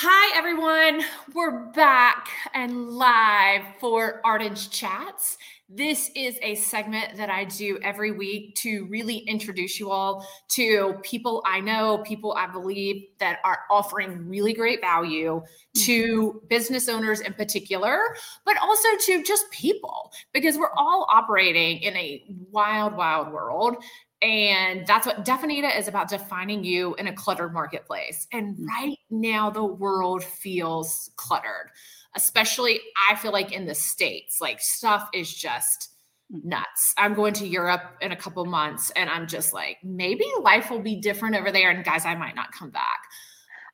[0.00, 1.04] Hi, everyone.
[1.34, 5.38] We're back and live for Arden's Chats.
[5.68, 11.00] This is a segment that I do every week to really introduce you all to
[11.02, 15.82] people I know, people I believe that are offering really great value mm-hmm.
[15.86, 18.00] to business owners in particular,
[18.44, 22.22] but also to just people because we're all operating in a
[22.52, 23.82] wild, wild world.
[24.20, 28.26] And that's what Definita is about defining you in a cluttered marketplace.
[28.32, 28.66] And mm.
[28.66, 31.70] right now, the world feels cluttered,
[32.16, 35.90] especially I feel like in the States, like stuff is just
[36.34, 36.44] mm.
[36.44, 36.94] nuts.
[36.98, 40.82] I'm going to Europe in a couple months and I'm just like, maybe life will
[40.82, 41.70] be different over there.
[41.70, 42.98] And guys, I might not come back.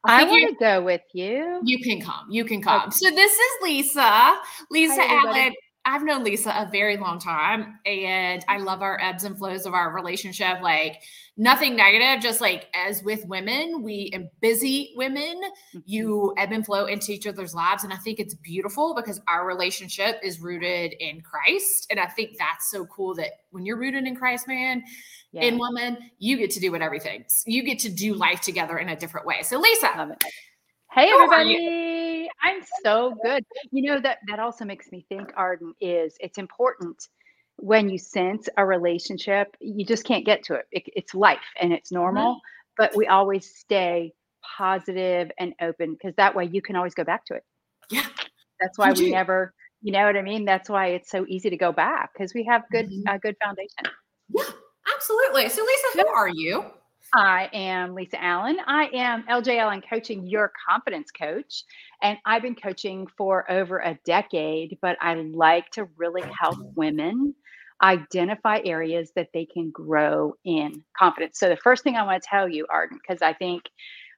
[0.06, 1.62] I want to go with you.
[1.64, 2.26] You can come.
[2.30, 2.88] You can come.
[2.88, 2.90] Okay.
[2.90, 4.38] So this is Lisa.
[4.70, 5.54] Lisa Hi, Allen
[5.86, 9.74] I've known Lisa a very long time and I love our ebbs and flows of
[9.74, 10.62] our relationship.
[10.62, 11.02] Like
[11.36, 15.80] nothing negative, just like as with women, we and busy women, mm-hmm.
[15.84, 17.84] you ebb and flow into each other's lives.
[17.84, 21.86] And I think it's beautiful because our relationship is rooted in Christ.
[21.90, 24.82] And I think that's so cool that when you're rooted in Christ, man,
[25.32, 25.42] yeah.
[25.42, 27.24] in woman, you get to do what everything.
[27.44, 29.42] You get to do life together in a different way.
[29.42, 30.16] So Lisa,
[30.90, 31.93] Hey everybody.
[32.44, 33.44] I'm so good.
[33.72, 37.08] You know that that also makes me think Arden is it's important
[37.56, 40.66] when you sense a relationship, you just can't get to it.
[40.72, 42.74] it it's life and it's normal, mm-hmm.
[42.76, 44.12] but we always stay
[44.56, 47.44] positive and open because that way you can always go back to it.
[47.90, 48.06] Yeah.
[48.60, 50.44] That's why we never, you know what I mean?
[50.44, 53.08] That's why it's so easy to go back because we have good mm-hmm.
[53.08, 53.84] a good foundation.
[54.28, 54.44] Yeah,
[54.94, 55.48] absolutely.
[55.48, 56.64] So Lisa, who are you?
[57.12, 58.56] I am Lisa Allen.
[58.66, 61.64] I am LJ Allen Coaching, your confidence coach.
[62.02, 67.34] And I've been coaching for over a decade, but I like to really help women
[67.82, 71.38] identify areas that they can grow in confidence.
[71.38, 73.62] So, the first thing I want to tell you, Arden, because I think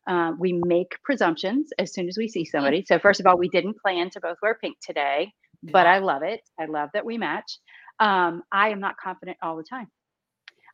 [0.07, 2.85] uh, we make presumptions as soon as we see somebody.
[2.87, 6.23] So, first of all, we didn't plan to both wear pink today, but I love
[6.23, 6.41] it.
[6.61, 7.59] I love that we match.
[7.99, 9.89] Um, I am not confident all the time.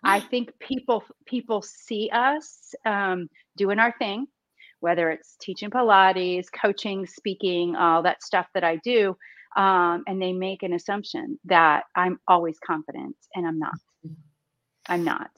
[0.04, 4.26] I think people people see us um, doing our thing,
[4.80, 9.16] whether it's teaching Pilates, coaching, speaking, all that stuff that I do,
[9.56, 13.74] um, and they make an assumption that I'm always confident, and I'm not.
[14.88, 15.30] I'm not,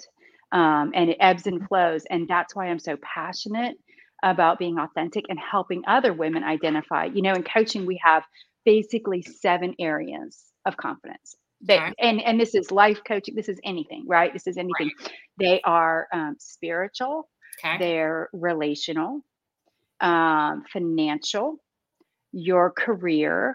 [0.52, 3.76] um, and it ebbs and flows, and that's why I'm so passionate
[4.22, 7.04] about being authentic and helping other women identify.
[7.06, 8.25] You know, in coaching, we have
[8.64, 11.92] basically seven areas of confidence they okay.
[11.98, 15.12] and and this is life coaching this is anything right this is anything right.
[15.38, 17.28] they are um, spiritual
[17.64, 17.78] okay.
[17.78, 19.20] they're relational
[20.00, 21.56] um, financial
[22.32, 23.54] your career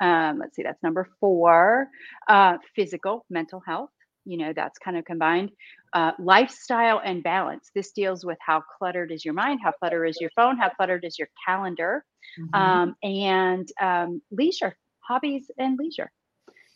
[0.00, 1.86] um, let's see that's number four
[2.28, 3.90] uh, physical mental health
[4.24, 5.50] you know that's kind of combined
[5.92, 10.18] uh, lifestyle and balance this deals with how cluttered is your mind how cluttered is
[10.20, 12.04] your phone how cluttered is your calendar
[12.40, 12.60] mm-hmm.
[12.60, 14.74] um, and um, leisure
[15.06, 16.10] hobbies and leisure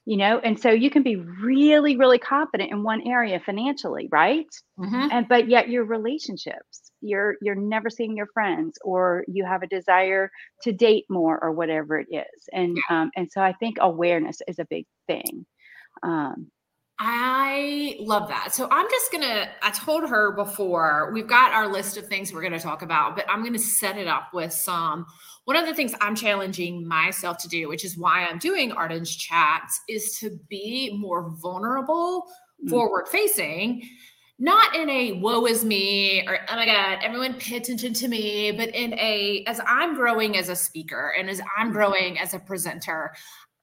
[0.09, 4.49] you know and so you can be really really confident in one area financially right
[4.81, 5.09] mm-hmm.
[5.13, 9.67] and but yet your relationships you're you're never seeing your friends or you have a
[9.67, 10.31] desire
[10.63, 13.03] to date more or whatever it is and yeah.
[13.03, 15.45] um, and so i think awareness is a big thing
[16.03, 16.51] um,
[17.01, 18.53] I love that.
[18.53, 22.33] So I'm just going to, I told her before, we've got our list of things
[22.33, 25.07] we're going to talk about, but I'm going to set it up with some.
[25.45, 29.15] One of the things I'm challenging myself to do, which is why I'm doing Arden's
[29.15, 32.23] chats, is to be more vulnerable,
[32.61, 32.69] mm-hmm.
[32.69, 33.89] forward facing,
[34.41, 38.53] not in a woe is me or oh my God, everyone pay attention to me,
[38.53, 41.73] but in a, as I'm growing as a speaker and as I'm mm-hmm.
[41.73, 43.13] growing as a presenter,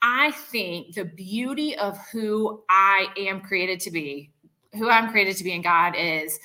[0.07, 4.31] I think the beauty of who I am created to be,
[4.73, 6.39] who I'm created to be in God is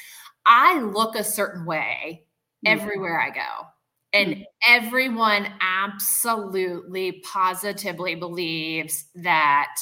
[0.46, 2.24] I look a certain way
[2.64, 2.80] mm-hmm.
[2.80, 3.66] everywhere I go.
[4.14, 4.42] And mm-hmm.
[4.66, 9.74] everyone absolutely positively believes that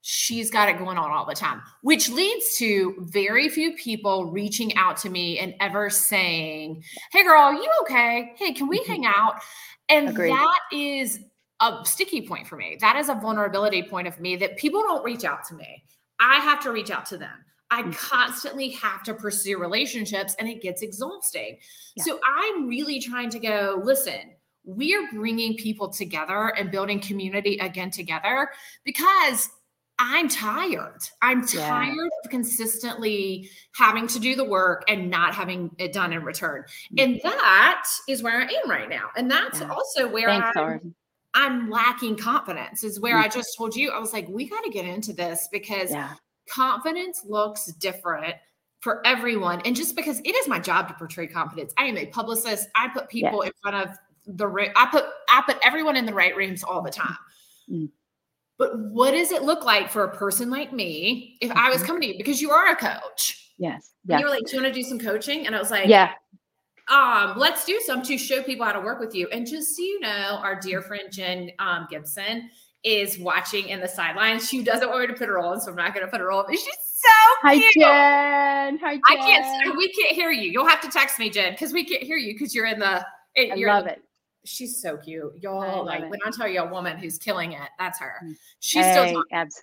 [0.00, 4.74] she's got it going on all the time, which leads to very few people reaching
[4.76, 6.82] out to me and ever saying,
[7.12, 8.32] Hey, girl, you okay?
[8.38, 8.92] Hey, can we mm-hmm.
[8.92, 9.42] hang out?
[9.90, 10.30] And Agreed.
[10.30, 11.20] that is
[11.60, 12.76] a sticky point for me.
[12.80, 15.84] That is a vulnerability point of me that people don't reach out to me.
[16.20, 17.44] I have to reach out to them.
[17.70, 17.96] I mm.
[17.96, 21.58] constantly have to pursue relationships and it gets exhausting.
[21.96, 22.04] Yeah.
[22.04, 24.32] So I'm really trying to go, listen,
[24.64, 28.50] we're bringing people together and building community again together
[28.84, 29.48] because
[29.98, 30.98] I'm tired.
[31.22, 32.08] I'm tired yeah.
[32.24, 36.64] of consistently having to do the work and not having it done in return.
[36.94, 37.04] Mm.
[37.04, 39.08] And that is where I am right now.
[39.16, 39.68] And that's yeah.
[39.68, 40.94] also where Thanks, I'm,
[41.36, 43.34] I'm lacking confidence is where I mm.
[43.34, 46.14] just told you, I was like, we got to get into this because yeah.
[46.48, 48.34] confidence looks different
[48.80, 49.60] for everyone.
[49.66, 52.68] And just because it is my job to portray confidence, I am a publicist.
[52.74, 53.96] I put people in front of
[54.26, 57.18] the I put I put everyone in the right rooms all the time.
[57.70, 57.90] Mm.
[58.58, 61.58] But what does it look like for a person like me if mm-hmm.
[61.58, 61.86] I was mm-hmm.
[61.86, 63.52] coming to you because you are a coach?
[63.58, 63.92] Yes.
[64.06, 64.20] Yeah.
[64.20, 66.12] You were like, "Do you want to do some coaching?" And I was like, "Yeah."
[66.88, 69.28] Um, let's do some to show people how to work with you.
[69.28, 72.48] And just so you know, our dear friend Jen um, Gibson
[72.84, 74.48] is watching in the sidelines.
[74.48, 76.30] She doesn't want me to put her on, so I'm not going to put her
[76.30, 76.44] on.
[76.46, 77.84] But she's so cute.
[77.84, 78.78] Hi, Jen.
[78.78, 79.02] Hi, Jen.
[79.04, 79.76] I can't.
[79.76, 80.50] We can't hear you.
[80.50, 83.04] You'll have to text me, Jen, because we can't hear you because you're in the.
[83.36, 84.00] I love it.
[84.44, 85.84] She's so cute, y'all.
[85.84, 86.10] Like it.
[86.10, 88.14] when I tell you a woman who's killing it, that's her.
[88.60, 89.24] She's hey, still.
[89.32, 89.60] Abs-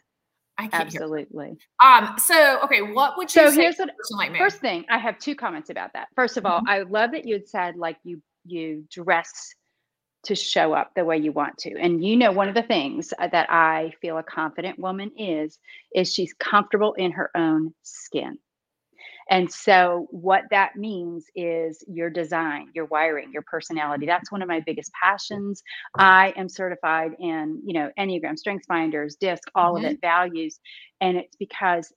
[0.57, 1.57] I can't Absolutely.
[1.83, 2.15] Um.
[2.17, 5.69] So, okay, what would you so here's what, like first thing I have two comments
[5.69, 6.07] about that.
[6.15, 6.69] First of all, mm-hmm.
[6.69, 9.55] I love that you had said like you you dress
[10.23, 11.77] to show up the way you want to.
[11.77, 15.59] And you know, one of the things uh, that I feel a confident woman is,
[15.93, 18.37] is she's comfortable in her own skin.
[19.29, 24.05] And so, what that means is your design, your wiring, your personality.
[24.05, 25.63] That's one of my biggest passions.
[25.97, 29.85] I am certified in, you know, Enneagram, Strengths Finders, DISC, all mm-hmm.
[29.85, 30.59] of it, values.
[31.01, 31.91] And it's because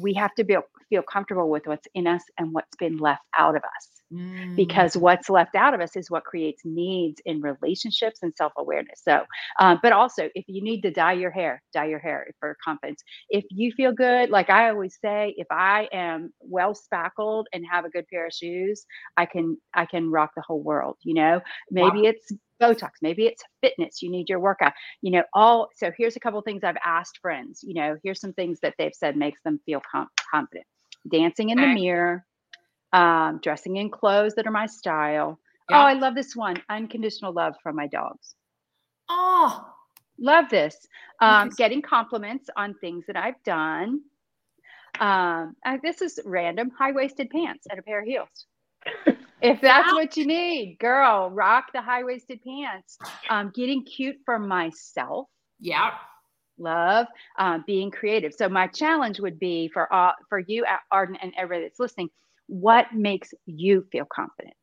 [0.00, 0.56] we have to be,
[0.90, 3.95] feel comfortable with what's in us and what's been left out of us.
[4.12, 4.54] Mm.
[4.54, 9.00] Because what's left out of us is what creates needs in relationships and self awareness.
[9.02, 9.24] So,
[9.58, 13.02] uh, but also, if you need to dye your hair, dye your hair for confidence.
[13.30, 17.84] If you feel good, like I always say, if I am well spackled and have
[17.84, 18.86] a good pair of shoes,
[19.16, 20.96] I can I can rock the whole world.
[21.02, 22.10] You know, maybe wow.
[22.10, 22.32] it's
[22.62, 24.72] Botox, maybe it's fitness, you need your workout,
[25.02, 25.68] you know, all.
[25.74, 28.94] So here's a couple things I've asked friends, you know, here's some things that they've
[28.94, 30.64] said makes them feel com- confident
[31.08, 32.24] dancing in the mirror,
[32.92, 35.38] um, dressing in clothes that are my style.
[35.68, 35.82] Yeah.
[35.82, 38.34] Oh, I love this one unconditional love from my dogs.
[39.08, 39.66] Oh,
[40.18, 40.76] love this.
[41.20, 44.00] Um, getting compliments on things that I've done.
[45.00, 48.46] Um, this is random high waisted pants and a pair of heels.
[49.42, 52.98] if that's what you need, girl, rock the high waisted pants.
[53.28, 55.28] Um, getting cute for myself.
[55.60, 55.92] Yeah
[56.58, 57.06] love
[57.38, 58.32] uh, being creative.
[58.34, 62.10] So my challenge would be for all, for you, Arden, and everybody that's listening,
[62.46, 64.54] what makes you feel confident?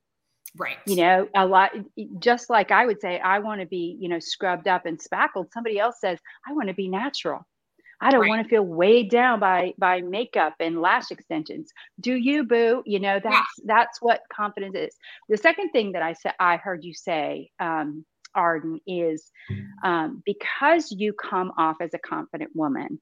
[0.56, 0.78] Right.
[0.86, 1.72] You know, a lot,
[2.20, 5.52] just like I would say, I want to be, you know, scrubbed up and spackled.
[5.52, 7.46] Somebody else says, I want to be natural.
[8.00, 8.30] I don't right.
[8.30, 11.72] want to feel weighed down by by makeup and lash extensions.
[12.02, 12.84] Do you, boo?
[12.86, 13.64] You know, that's yeah.
[13.66, 14.96] that's what confidence is.
[15.30, 18.06] The second thing that I said I heard you say um,
[18.36, 19.32] Arden is
[19.84, 23.00] um, because you come off as a confident woman.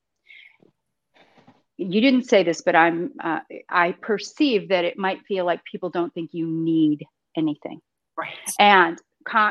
[1.81, 3.39] You didn't say this, but I'm uh,
[3.69, 7.05] I perceive that it might feel like people don't think you need
[7.35, 7.81] anything.
[8.17, 8.29] Right.
[8.59, 8.99] And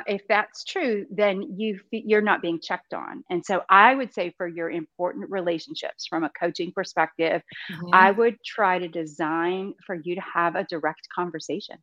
[0.06, 3.24] if that's true, then you you're not being checked on.
[3.30, 7.88] And so I would say for your important relationships from a coaching perspective, mm-hmm.
[7.92, 11.76] I would try to design for you to have a direct conversation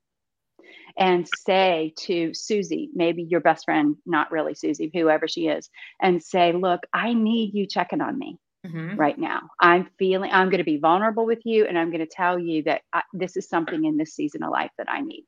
[0.97, 5.69] and say to Susie, maybe your best friend, not really Susie, whoever she is,
[6.01, 8.37] and say, Look, I need you checking on me.
[8.65, 8.97] Mm-hmm.
[8.97, 12.11] Right now, I'm feeling I'm going to be vulnerable with you, and I'm going to
[12.11, 15.25] tell you that I, this is something in this season of life that I need.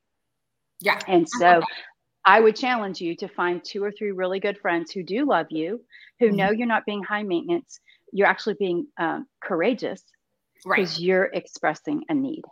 [0.82, 1.00] Yeah.
[1.08, 1.62] And so
[2.26, 5.48] I would challenge you to find two or three really good friends who do love
[5.52, 5.82] you,
[6.20, 6.36] who mm-hmm.
[6.36, 7.80] know you're not being high maintenance,
[8.12, 10.04] you're actually being um, courageous
[10.56, 11.00] because right.
[11.00, 12.44] you're expressing a need.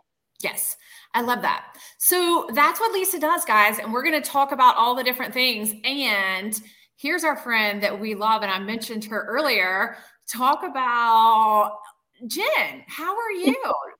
[0.42, 0.76] Yes,
[1.14, 1.76] I love that.
[1.98, 3.78] So that's what Lisa does, guys.
[3.78, 5.74] And we're going to talk about all the different things.
[5.84, 6.58] And
[6.96, 8.42] here's our friend that we love.
[8.42, 9.96] And I mentioned her earlier.
[10.28, 11.78] Talk about
[12.26, 12.84] Jen.
[12.86, 13.56] How are you?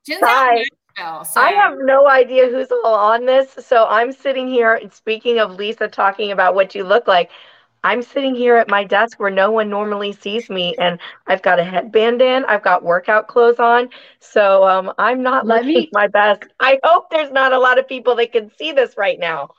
[0.07, 0.65] Jen's Hi.
[1.25, 1.41] So.
[1.41, 3.55] I have no idea who's all on this.
[3.65, 7.31] So I'm sitting here, speaking of Lisa talking about what you look like,
[7.85, 11.61] I'm sitting here at my desk where no one normally sees me, and I've got
[11.61, 15.89] a headband in, I've got workout clothes on, so um, I'm not Let looking me-
[15.93, 16.43] my best.
[16.59, 19.51] I hope there's not a lot of people that can see this right now.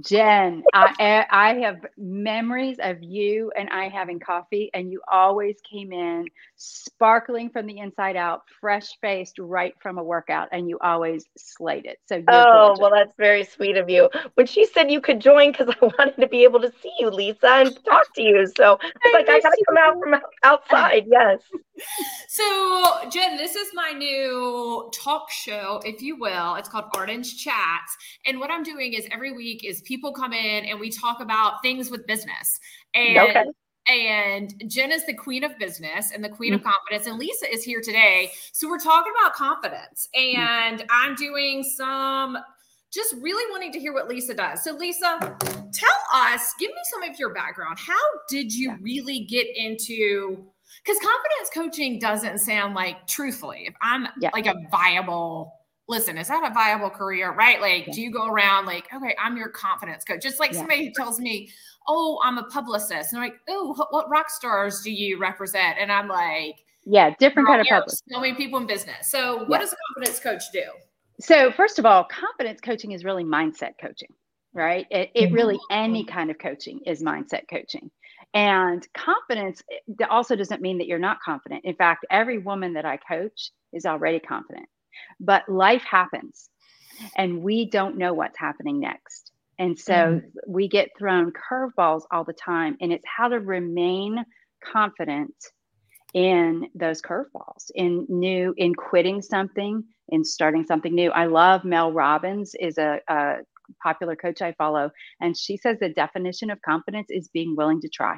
[0.00, 5.92] Jen, I I have memories of you and I having coffee, and you always came
[5.92, 6.26] in
[6.56, 11.86] sparkling from the inside out, fresh faced, right from a workout, and you always slayed
[11.86, 11.98] it.
[12.06, 12.80] So oh gorgeous.
[12.80, 14.10] well, that's very sweet of you.
[14.34, 17.10] When she said you could join, because I wanted to be able to see you,
[17.10, 21.04] Lisa, and talk to you, so I like I gotta come out from outside.
[21.06, 21.40] Yes.
[22.28, 26.54] So Jen, this is my new talk show, if you will.
[26.56, 30.64] It's called Arden's Chats, and what I'm doing is every week is people come in
[30.66, 32.58] and we talk about things with business.
[32.94, 33.44] And okay.
[33.88, 36.66] And Jen is the queen of business and the queen mm-hmm.
[36.66, 37.06] of confidence.
[37.06, 38.32] And Lisa is here today.
[38.52, 40.08] So we're talking about confidence.
[40.16, 40.38] Mm.
[40.38, 40.88] And mm-hmm.
[40.90, 42.36] I'm doing some
[42.92, 44.64] just really wanting to hear what Lisa does.
[44.64, 45.18] So, Lisa,
[45.72, 47.78] tell us, give me some of your background.
[47.78, 47.94] How
[48.28, 48.76] did you yeah.
[48.80, 50.46] really get into?
[50.84, 54.30] Because confidence coaching doesn't sound like, truthfully, if I'm yeah.
[54.32, 55.52] like a viable
[55.88, 57.32] listen, is that a viable career?
[57.32, 57.60] Right?
[57.60, 57.92] Like, yeah.
[57.92, 60.22] do you go around like, okay, I'm your confidence coach?
[60.22, 60.58] Just like yeah.
[60.58, 61.50] somebody who tells me,
[61.88, 63.12] oh, I'm a publicist.
[63.12, 65.76] And I'm like, oh, what rock stars do you represent?
[65.80, 68.04] And I'm like, yeah, different kind of publicist.
[68.08, 69.10] So many people in business.
[69.10, 69.58] So, what yeah.
[69.58, 70.62] does a confidence coach do?
[71.20, 74.12] So, first of all, confidence coaching is really mindset coaching,
[74.52, 74.86] right?
[74.90, 75.74] It, it really, mm-hmm.
[75.78, 77.90] any kind of coaching is mindset coaching.
[78.36, 79.62] And confidence
[80.10, 81.64] also doesn't mean that you're not confident.
[81.64, 84.68] In fact, every woman that I coach is already confident.
[85.18, 86.50] But life happens
[87.16, 89.32] and we don't know what's happening next.
[89.58, 90.26] And so mm-hmm.
[90.46, 92.76] we get thrown curveballs all the time.
[92.82, 94.22] And it's how to remain
[94.62, 95.34] confident
[96.12, 101.10] in those curveballs, in new, in quitting something, in starting something new.
[101.10, 103.36] I love Mel Robbins is a, a
[103.82, 104.90] popular coach I follow,
[105.20, 108.16] and she says the definition of confidence is being willing to try.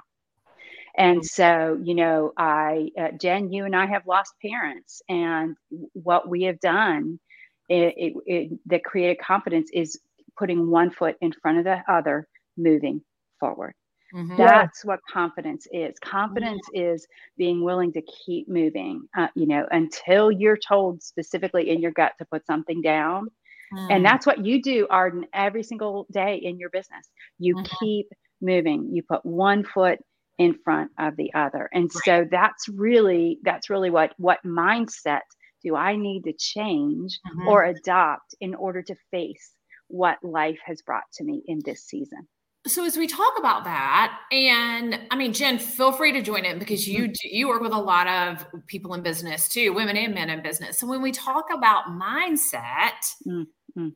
[0.99, 5.57] And so, you know, I, uh, Jen, you and I have lost parents, and
[5.93, 7.21] what we have done
[7.69, 10.01] it, it, it, that created confidence is
[10.37, 12.27] putting one foot in front of the other,
[12.57, 13.01] moving
[13.39, 13.75] forward.
[14.15, 14.37] Mm-hmm.
[14.39, 15.99] That's what confidence is.
[16.01, 16.95] Confidence mm-hmm.
[16.95, 21.93] is being willing to keep moving, uh, you know, until you're told specifically in your
[21.93, 23.29] gut to put something down.
[23.73, 23.93] Mm-hmm.
[23.93, 24.09] And mm.
[24.09, 27.07] that's what you do, Arden, every single day in your business.
[27.39, 27.85] You mm-hmm.
[27.85, 28.07] keep
[28.41, 28.95] moving.
[28.95, 29.99] You put one foot
[30.39, 31.69] in front of the other.
[31.73, 32.05] And right.
[32.05, 35.21] so that's really that's really what what mindset
[35.63, 37.49] do I need to change mm-hmm.
[37.49, 39.53] or adopt in order to face
[39.89, 42.29] what life has brought to me in this season?
[42.67, 46.59] So as we talk about that, and I mean, Jen, feel free to join in
[46.59, 47.13] because you mm-hmm.
[47.13, 50.43] do, you work with a lot of people in business too, women and men in
[50.43, 50.79] business.
[50.79, 53.89] So when we talk about mindset, mm-hmm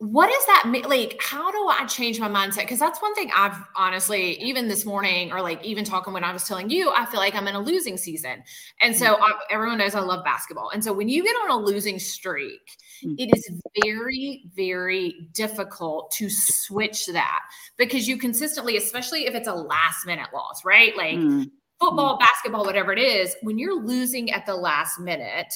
[0.00, 0.84] what does that mean?
[0.84, 2.60] Like, how do I change my mindset?
[2.60, 6.32] Because that's one thing I've honestly, even this morning, or like even talking when I
[6.32, 8.42] was telling you, I feel like I'm in a losing season.
[8.80, 9.22] And so mm-hmm.
[9.22, 10.70] I, everyone knows I love basketball.
[10.70, 13.14] And so when you get on a losing streak, mm-hmm.
[13.18, 13.50] it is
[13.84, 17.40] very, very difficult to switch that
[17.76, 20.96] because you consistently, especially if it's a last minute loss, right?
[20.96, 21.42] Like mm-hmm.
[21.78, 25.52] football, basketball, whatever it is, when you're losing at the last minute,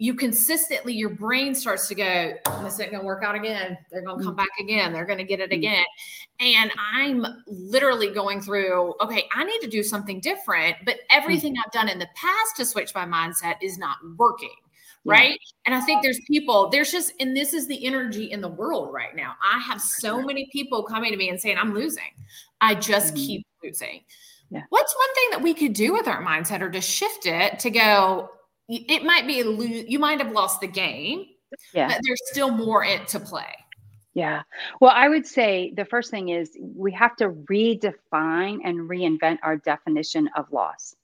[0.00, 4.22] you consistently your brain starts to go this isn't gonna work out again they're gonna
[4.22, 4.38] come mm.
[4.38, 5.56] back again they're gonna get it mm.
[5.56, 5.84] again
[6.40, 11.58] and i'm literally going through okay i need to do something different but everything mm.
[11.64, 14.48] i've done in the past to switch my mindset is not working
[15.04, 18.48] right and i think there's people there's just and this is the energy in the
[18.48, 22.02] world right now i have so many people coming to me and saying i'm losing
[22.62, 23.26] i just mm-hmm.
[23.26, 24.00] keep losing
[24.50, 24.62] yeah.
[24.70, 27.70] what's one thing that we could do with our mindset or to shift it to
[27.70, 28.30] go
[28.70, 31.26] it might be a lose, you might have lost the game,
[31.74, 31.88] yeah.
[31.88, 33.54] but there's still more it to play.
[34.14, 34.42] Yeah.
[34.80, 39.56] Well, I would say the first thing is we have to redefine and reinvent our
[39.56, 40.94] definition of loss.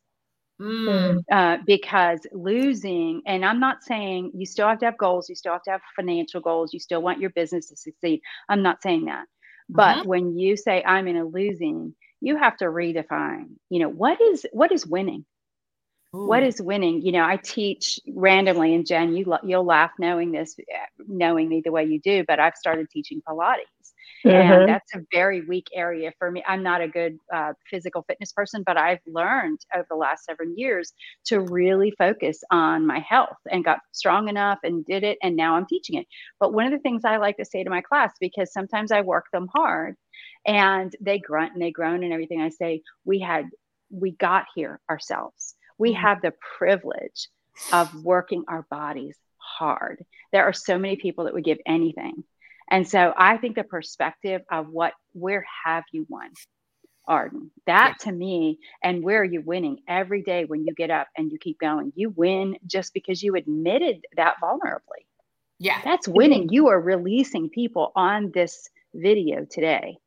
[0.61, 1.23] Mm.
[1.31, 5.53] Uh, because losing, and I'm not saying you still have to have goals, you still
[5.53, 8.23] have to have financial goals, you still want your business to succeed.
[8.49, 9.27] I'm not saying that.
[9.69, 10.09] But mm-hmm.
[10.09, 14.47] when you say I'm in a losing, you have to redefine, you know, what is
[14.53, 15.27] what is winning?
[16.13, 17.03] What is winning?
[17.03, 20.57] You know, I teach randomly, and Jen, you you'll laugh knowing this,
[21.07, 22.25] knowing me the way you do.
[22.27, 23.93] But I've started teaching Pilates,
[24.25, 24.31] mm-hmm.
[24.31, 26.43] and that's a very weak area for me.
[26.47, 30.57] I'm not a good uh, physical fitness person, but I've learned over the last seven
[30.57, 30.93] years
[31.27, 35.57] to really focus on my health and got strong enough and did it, and now
[35.57, 36.07] I'm teaching it.
[36.41, 39.03] But one of the things I like to say to my class, because sometimes I
[39.03, 39.97] work them hard,
[40.47, 43.47] and they grunt and they groan and everything, I say we had
[43.91, 46.03] we got here ourselves we mm-hmm.
[46.03, 47.29] have the privilege
[47.73, 50.05] of working our bodies hard.
[50.33, 52.25] There are so many people that would give anything.
[52.71, 56.31] And so I think the perspective of what, where have you won?
[57.09, 57.53] Arden.
[57.67, 58.11] That yeah.
[58.11, 61.39] to me, and where are you winning every day when you get up and you
[61.39, 61.93] keep going?
[61.95, 65.07] You win just because you admitted that vulnerably.
[65.61, 65.81] Yeah.
[65.85, 66.49] That's winning.
[66.51, 69.99] You are releasing people on this video today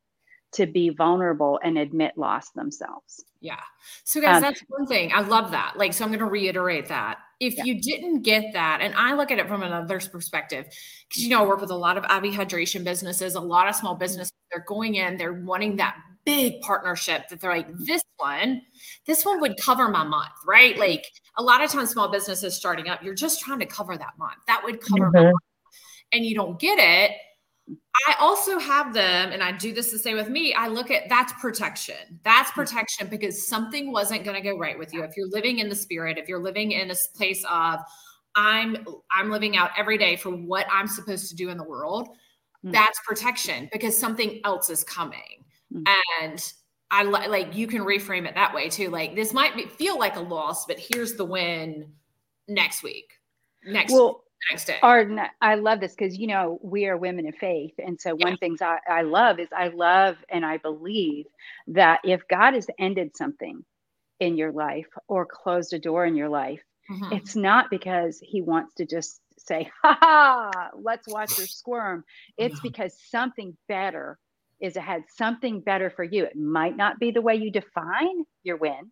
[0.53, 3.23] to be vulnerable and admit loss themselves.
[3.41, 3.59] Yeah.
[4.03, 5.11] So, guys, um, that's one thing.
[5.13, 5.73] I love that.
[5.77, 7.19] Like, so I'm going to reiterate that.
[7.39, 7.63] If yeah.
[7.63, 10.65] you didn't get that, and I look at it from another perspective,
[11.07, 13.75] because, you know, I work with a lot of IV hydration businesses, a lot of
[13.75, 18.61] small businesses, they're going in, they're wanting that big partnership that they're like, this one,
[19.05, 20.77] this one would cover my month, right?
[20.77, 21.05] Like,
[21.37, 24.39] a lot of times, small businesses starting up, you're just trying to cover that month.
[24.47, 25.15] That would cover mm-hmm.
[25.15, 25.35] my month.
[26.11, 27.11] And you don't get it
[28.07, 30.53] I also have them, and I do this the same with me.
[30.53, 32.19] I look at that's protection.
[32.23, 32.61] That's mm-hmm.
[32.61, 35.03] protection because something wasn't going to go right with you.
[35.03, 37.79] If you're living in the spirit, if you're living in a place of
[38.35, 42.07] I'm I'm living out every day for what I'm supposed to do in the world,
[42.07, 42.71] mm-hmm.
[42.71, 45.45] that's protection because something else is coming.
[45.73, 46.23] Mm-hmm.
[46.23, 46.53] And
[46.91, 48.89] I like you can reframe it that way too.
[48.89, 51.91] Like this might be, feel like a loss, but here's the win
[52.47, 53.13] next week.
[53.65, 54.77] Next well, the next day.
[54.81, 58.31] Arden, I love this because you know we are women of faith, and so one
[58.31, 58.37] yeah.
[58.39, 61.25] things I, I love is I love and I believe
[61.67, 63.63] that if God has ended something
[64.19, 67.13] in your life or closed a door in your life, mm-hmm.
[67.13, 72.03] it's not because He wants to just say, "Ha ha, let's watch her squirm."
[72.37, 72.67] It's mm-hmm.
[72.67, 74.17] because something better
[74.59, 76.25] is ahead, something better for you.
[76.25, 78.91] It might not be the way you define your win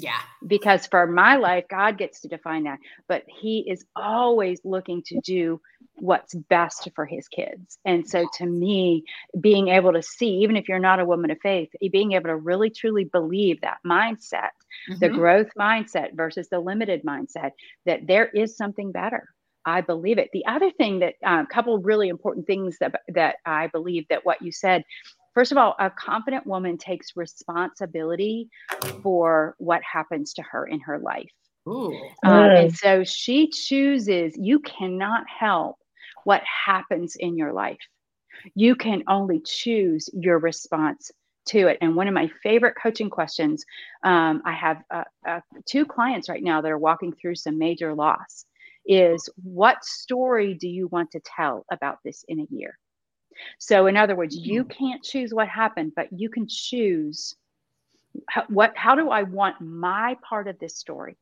[0.00, 0.20] yeah.
[0.46, 2.78] Because for my life, God gets to define that.
[3.08, 5.60] But He is always looking to do
[5.96, 7.78] what's best for His kids.
[7.84, 9.04] And so to me,
[9.40, 12.36] being able to see, even if you're not a woman of faith, being able to
[12.36, 14.50] really truly believe that mindset,
[14.90, 14.98] mm-hmm.
[15.00, 17.50] the growth mindset versus the limited mindset,
[17.84, 19.28] that there is something better.
[19.64, 20.30] I believe it.
[20.32, 24.24] The other thing that a um, couple really important things that that I believe that
[24.24, 24.82] what you said
[25.38, 28.48] First of all, a confident woman takes responsibility
[29.04, 31.30] for what happens to her in her life.
[32.24, 35.76] Um, and so she chooses, you cannot help
[36.24, 37.78] what happens in your life.
[38.56, 41.12] You can only choose your response
[41.50, 41.78] to it.
[41.80, 43.64] And one of my favorite coaching questions
[44.02, 47.94] um, I have uh, uh, two clients right now that are walking through some major
[47.94, 48.44] loss
[48.86, 52.76] is what story do you want to tell about this in a year?
[53.58, 54.84] So, in other words, you mm-hmm.
[54.84, 57.36] can't choose what happened, but you can choose
[58.28, 58.72] how, what.
[58.76, 61.16] How do I want my part of this story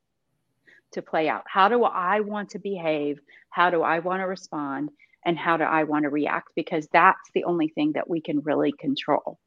[0.93, 1.45] to play out?
[1.47, 3.21] How do I want to behave?
[3.51, 4.91] How do I want to respond?
[5.25, 6.51] And how do I want to react?
[6.55, 9.39] Because that's the only thing that we can really control.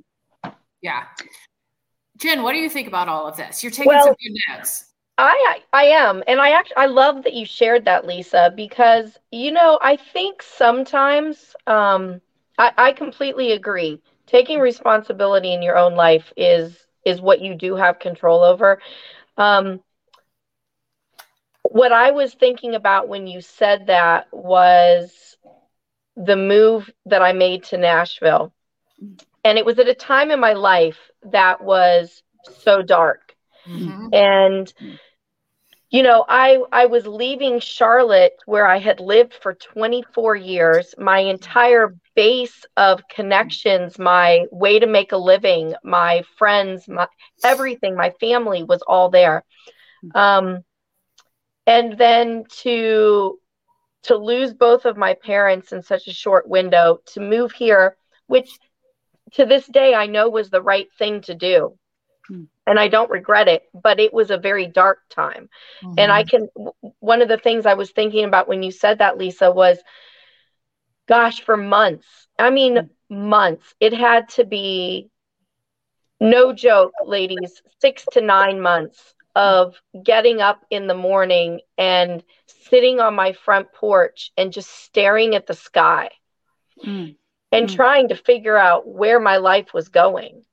[0.81, 1.03] Yeah.
[2.17, 3.63] Jen, what do you think about all of this?
[3.63, 4.85] You're taking well, some good notes.
[5.19, 9.51] I I am, and I actually I love that you shared that, Lisa, because you
[9.51, 12.21] know I think sometimes um,
[12.59, 14.01] I, I completely agree.
[14.27, 18.79] Taking responsibility in your own life is is what you do have control over.
[19.37, 19.79] Um,
[21.63, 25.37] what I was thinking about when you said that was
[26.15, 28.53] the move that I made to Nashville.
[29.45, 30.97] And it was at a time in my life
[31.31, 32.21] that was
[32.59, 33.35] so dark.
[33.65, 34.09] Mm-hmm.
[34.13, 34.73] And
[35.89, 40.93] you know i i was leaving charlotte where i had lived for 24 years.
[40.97, 47.07] My entire base of connections my way to make a living my friends my
[47.43, 49.43] everything my family was all there.
[50.13, 50.63] Um
[51.65, 53.39] and then to
[54.03, 57.95] to lose both of my parents in such a short window to move here
[58.27, 58.49] which
[59.33, 61.77] to this day i know was the right thing to do
[62.69, 65.49] and I don't regret it, but it was a very dark time.
[65.83, 65.95] Mm-hmm.
[65.97, 66.49] And I can,
[66.99, 69.79] one of the things I was thinking about when you said that, Lisa, was
[71.07, 72.05] gosh, for months,
[72.37, 73.27] I mean, mm-hmm.
[73.27, 75.09] months, it had to be
[76.19, 82.99] no joke, ladies, six to nine months of getting up in the morning and sitting
[82.99, 86.09] on my front porch and just staring at the sky
[86.85, 87.15] mm.
[87.51, 87.75] and mm.
[87.75, 90.43] trying to figure out where my life was going.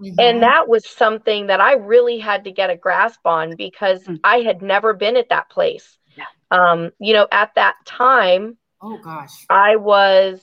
[0.00, 0.18] Mm-hmm.
[0.18, 4.16] And that was something that I really had to get a grasp on because mm-hmm.
[4.24, 5.98] I had never been at that place.
[6.16, 6.24] Yeah.
[6.50, 10.40] Um, you know, at that time, oh gosh, I was,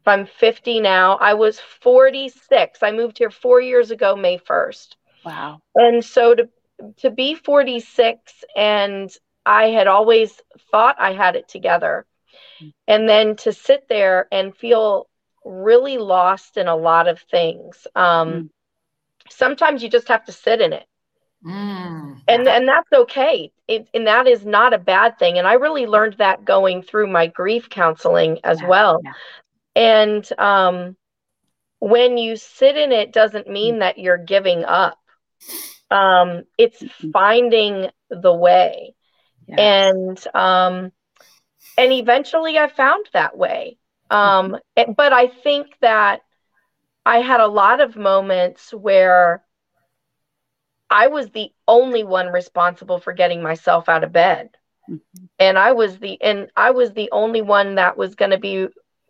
[0.00, 2.82] if I'm 50 now, I was 46.
[2.82, 4.96] I moved here four years ago, May 1st.
[5.24, 5.60] Wow.
[5.76, 6.48] And so to,
[6.98, 9.10] to be 46 and
[9.46, 10.40] I had always
[10.70, 12.06] thought I had it together.
[12.60, 12.68] Mm-hmm.
[12.88, 15.07] And then to sit there and feel
[15.48, 17.86] really lost in a lot of things.
[17.94, 18.50] Um, mm.
[19.30, 20.84] Sometimes you just have to sit in it.
[21.44, 22.20] Mm.
[22.26, 23.52] And and that's okay.
[23.68, 25.38] It, and that is not a bad thing.
[25.38, 29.00] And I really learned that going through my grief counseling as yeah, well.
[29.04, 29.12] Yeah.
[29.76, 30.96] And um,
[31.78, 33.80] when you sit in it, doesn't mean mm.
[33.80, 34.98] that you're giving up.
[35.90, 36.82] Um, it's
[37.12, 38.94] finding the way.
[39.46, 39.58] Yes.
[39.58, 40.92] And um,
[41.78, 43.77] and eventually I found that way.
[44.10, 44.92] Um, mm-hmm.
[44.92, 46.20] but I think that
[47.04, 49.42] I had a lot of moments where
[50.90, 54.50] I was the only one responsible for getting myself out of bed.
[54.88, 55.24] Mm-hmm.
[55.38, 58.68] And I was the and I was the only one that was going to be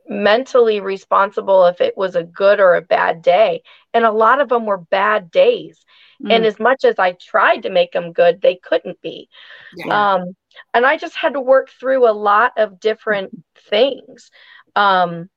[0.09, 3.63] mentally responsible if it was a good or a bad day.
[3.93, 5.85] And a lot of them were bad days.
[6.23, 6.35] Mm.
[6.35, 9.29] And as much as I tried to make them good, they couldn't be.
[9.77, 10.15] Yeah.
[10.15, 10.37] Um,
[10.75, 13.31] and I just had to work through a lot of different
[13.69, 14.31] things.
[14.79, 15.29] Um,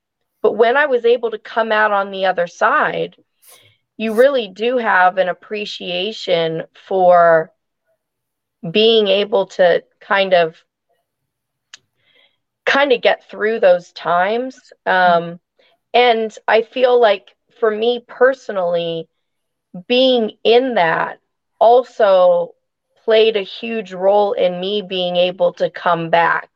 [0.44, 3.16] but when I was able to come out on the other side,
[3.98, 7.52] you really do have an appreciation for
[8.70, 10.56] being able to kind of
[12.66, 15.40] kind of get through those times um,
[15.94, 19.10] and i feel like for me personally
[19.88, 21.20] being in that
[21.60, 22.54] also
[23.04, 26.50] played a huge role in me being able to come back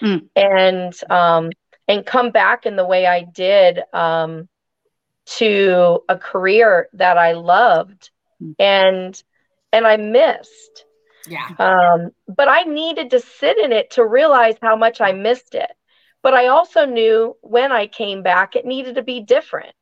[0.00, 0.22] mm.
[0.36, 1.50] and um,
[1.88, 4.48] and come back in the way I did um,
[5.26, 8.10] to a career that I loved
[8.42, 8.54] mm.
[8.58, 9.22] and
[9.72, 10.84] and I missed.
[11.26, 11.48] Yeah.
[11.58, 15.70] Um, but I needed to sit in it to realize how much I missed it.
[16.22, 19.74] But I also knew when I came back, it needed to be different.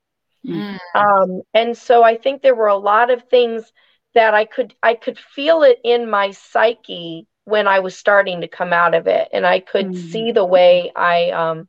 [0.46, 0.78] Mm.
[0.94, 3.70] Um, and so I think there were a lot of things
[4.14, 8.48] that I could I could feel it in my psyche when I was starting to
[8.48, 10.10] come out of it, and I could mm.
[10.10, 11.68] see the way I um,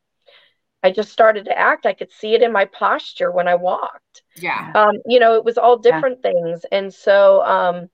[0.82, 1.86] I just started to act.
[1.86, 4.22] I could see it in my posture when I walked.
[4.36, 4.72] Yeah.
[4.74, 6.32] Um, you know, it was all different yeah.
[6.32, 7.88] things, and so um,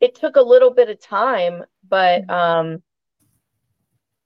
[0.00, 2.30] it took a little bit of time, but mm.
[2.30, 2.82] um,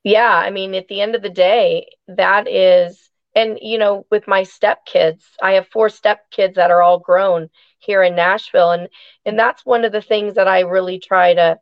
[0.02, 4.26] yeah, I mean, at the end of the day, that is and you know with
[4.26, 8.88] my stepkids i have four stepkids that are all grown here in nashville and
[9.24, 11.58] and that's one of the things that i really try to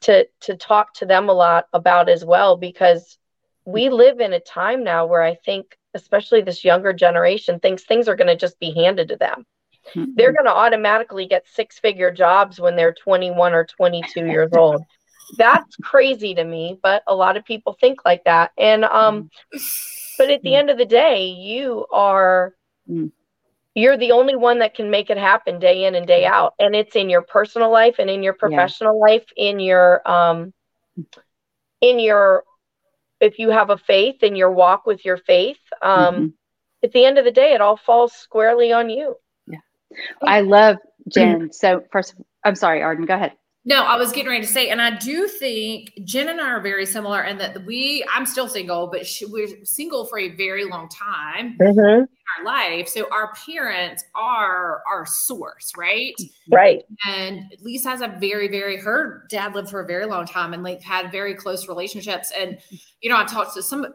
[0.00, 3.18] to to talk to them a lot about as well because
[3.68, 8.08] we live in a time now where i think especially this younger generation thinks things
[8.08, 9.44] are going to just be handed to them
[9.94, 10.10] mm-hmm.
[10.16, 14.82] they're going to automatically get six figure jobs when they're 21 or 22 years old
[15.36, 19.28] that's crazy to me but a lot of people think like that and um
[20.18, 22.52] but at the end of the day, you are
[22.90, 23.10] mm.
[23.74, 26.54] you're the only one that can make it happen day in and day out.
[26.58, 29.12] And it's in your personal life and in your professional yeah.
[29.12, 30.52] life, in your um
[31.80, 32.42] in your
[33.20, 36.26] if you have a faith in your walk with your faith, um mm-hmm.
[36.82, 39.16] at the end of the day, it all falls squarely on you.
[39.46, 39.58] Yeah.
[40.22, 40.76] I love
[41.08, 41.52] Jen.
[41.52, 43.32] So first I'm sorry, Arden, go ahead.
[43.68, 46.60] No, I was getting ready to say, and I do think Jen and I are
[46.62, 50.64] very similar, and that we, I'm still single, but she, we're single for a very
[50.64, 51.78] long time mm-hmm.
[51.78, 52.88] in our life.
[52.88, 56.14] So our parents are our source, right?
[56.50, 56.82] Right.
[57.06, 60.62] And Lisa has a very, very, her dad lived for a very long time and
[60.62, 62.32] like had very close relationships.
[62.34, 62.56] And,
[63.02, 63.86] you know, I talked to some,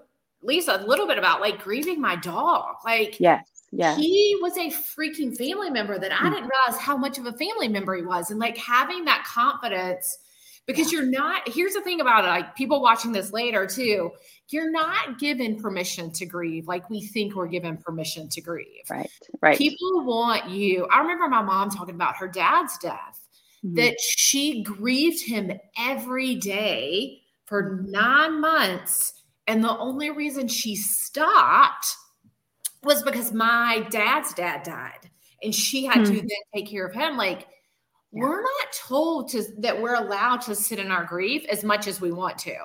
[0.44, 2.76] Lisa a little bit about like grieving my dog.
[2.86, 3.96] Like, yes yeah.
[3.96, 6.32] He was a freaking family member that I mm.
[6.32, 8.30] didn't realize how much of a family member he was.
[8.30, 10.20] And like having that confidence,
[10.68, 14.12] because you're not, here's the thing about it like people watching this later too,
[14.50, 18.84] you're not given permission to grieve like we think we're given permission to grieve.
[18.90, 19.10] Right.
[19.42, 19.58] Right.
[19.58, 20.86] People want you.
[20.92, 23.28] I remember my mom talking about her dad's death,
[23.66, 23.76] mm-hmm.
[23.76, 29.14] that she grieved him every day for nine months.
[29.48, 31.88] And the only reason she stopped
[32.84, 35.10] was because my dad's dad died
[35.41, 36.13] and she had mm-hmm.
[36.15, 37.17] to then take care of him.
[37.17, 37.48] Like,
[38.12, 38.22] yeah.
[38.22, 42.00] we're not told to that we're allowed to sit in our grief as much as
[42.02, 42.56] we want to.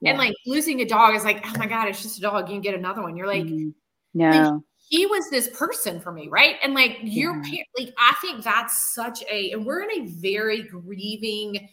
[0.00, 0.10] Yeah.
[0.10, 2.48] And like losing a dog is like, oh my God, it's just a dog.
[2.48, 3.16] You can get another one.
[3.16, 3.70] You're like, mm-hmm.
[4.14, 4.30] no.
[4.30, 6.56] Like, he was this person for me, right?
[6.62, 7.62] And like your yeah.
[7.76, 11.68] like, I think that's such a, and we're in a very grieving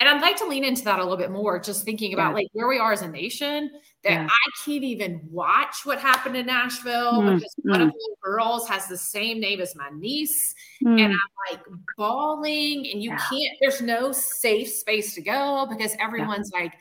[0.00, 2.34] and I'd like to lean into that a little bit more, just thinking about yeah.
[2.34, 3.70] like where we are as a nation,
[4.02, 4.28] that yeah.
[4.28, 7.70] I can't even watch what happened in Nashville mm, because mm.
[7.70, 10.54] one of the girls has the same name as my niece.
[10.82, 11.00] Mm.
[11.00, 11.64] And I'm like
[11.96, 13.18] bawling, and you yeah.
[13.30, 16.74] can't, there's no safe space to go because everyone's like,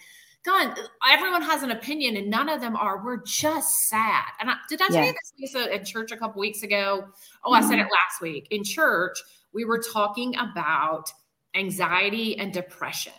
[0.43, 0.77] God,
[1.09, 3.01] everyone has an opinion and none of them are.
[3.03, 4.25] We're just sad.
[4.41, 7.05] And I, did I tell you this, Lisa, in church a couple weeks ago?
[7.45, 7.91] Oh, I said it mm-hmm.
[7.91, 8.47] last week.
[8.51, 9.17] In church,
[9.53, 11.09] we were talking about
[11.55, 13.13] anxiety and depression.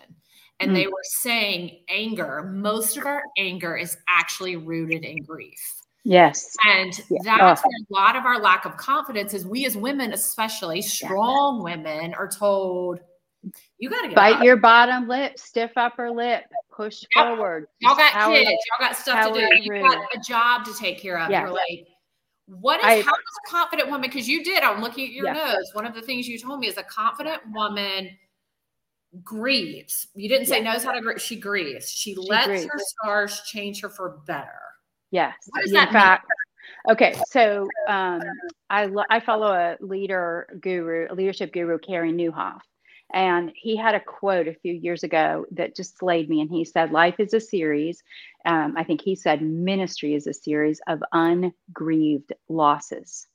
[0.61, 0.75] And mm.
[0.75, 5.61] they were saying anger, most of our anger is actually rooted in grief.
[6.05, 6.55] Yes.
[6.67, 7.19] And yeah.
[7.25, 7.69] that's oh.
[7.69, 11.77] a lot of our lack of confidence is we as women, especially strong yeah.
[11.77, 13.01] women, are told
[13.79, 14.45] you gotta bite up.
[14.45, 16.45] your bottom lip, stiff upper lip,
[16.75, 17.27] push yep.
[17.27, 17.67] forward.
[17.81, 19.49] Y'all got Power kids, y'all got stuff to do.
[19.61, 21.31] You got a job to take care of.
[21.31, 21.43] Yeah.
[21.43, 21.89] You're like,
[22.47, 24.09] what is I, how does a confident woman?
[24.09, 25.53] Because you did, I'm looking at your yeah.
[25.53, 25.71] nose.
[25.73, 28.11] One of the things you told me is a confident woman
[29.23, 30.09] grieves.
[30.15, 31.21] You didn't say knows how to grieve.
[31.21, 31.91] She grieves.
[31.91, 32.65] She, she lets grieves.
[32.65, 34.59] her scars change her for better.
[35.11, 35.35] Yes.
[35.51, 36.93] What does In that fact, mean?
[36.95, 38.21] Okay, so um,
[38.71, 42.61] I I follow a leader guru, a leadership guru, Carey Nieuwhof,
[43.13, 46.41] and he had a quote a few years ago that just slayed me.
[46.41, 48.03] And he said, "Life is a series."
[48.45, 53.29] Um, I think he said, "Ministry is a series of ungrieved losses,"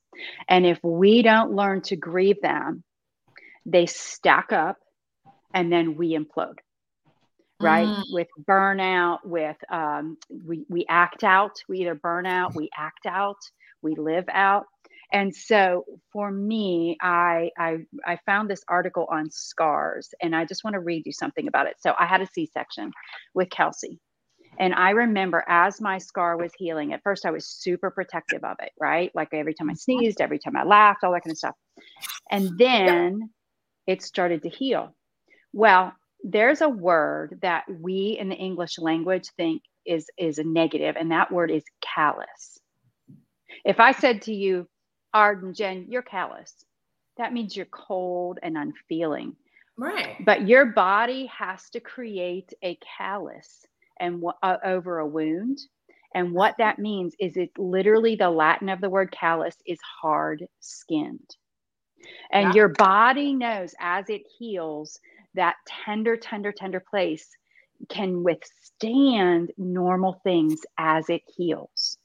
[0.48, 2.84] and if we don't learn to grieve them,
[3.66, 4.78] they stack up
[5.54, 6.58] and then we implode
[7.60, 8.04] right mm.
[8.12, 13.38] with burnout with um, we, we act out we either burn out we act out
[13.82, 14.66] we live out
[15.12, 15.84] and so
[16.14, 20.80] for me I, I i found this article on scars and i just want to
[20.80, 22.92] read you something about it so i had a c-section
[23.34, 24.00] with kelsey
[24.58, 28.58] and I remember as my scar was healing, at first I was super protective of
[28.62, 29.10] it, right?
[29.16, 31.56] Like every time I sneezed, every time I laughed, all that kind of stuff.
[32.30, 33.30] And then
[33.88, 34.94] it started to heal.
[35.54, 40.96] Well, there's a word that we in the English language think is is a negative,
[40.98, 42.60] and that word is callous.
[43.66, 44.68] If I said to you,
[45.14, 46.54] Arden, Jen, you're callous,
[47.18, 49.36] that means you're cold and unfeeling.
[49.78, 50.18] Right.
[50.26, 53.66] But your body has to create a callus
[54.00, 55.60] and uh, over a wound.
[56.16, 60.46] And what that means is it literally the Latin of the word callus is hard
[60.60, 61.36] skinned.
[62.32, 62.54] And yeah.
[62.56, 65.00] your body knows as it heals
[65.36, 67.28] that tender, tender, tender place
[67.90, 71.98] can withstand normal things as it heals.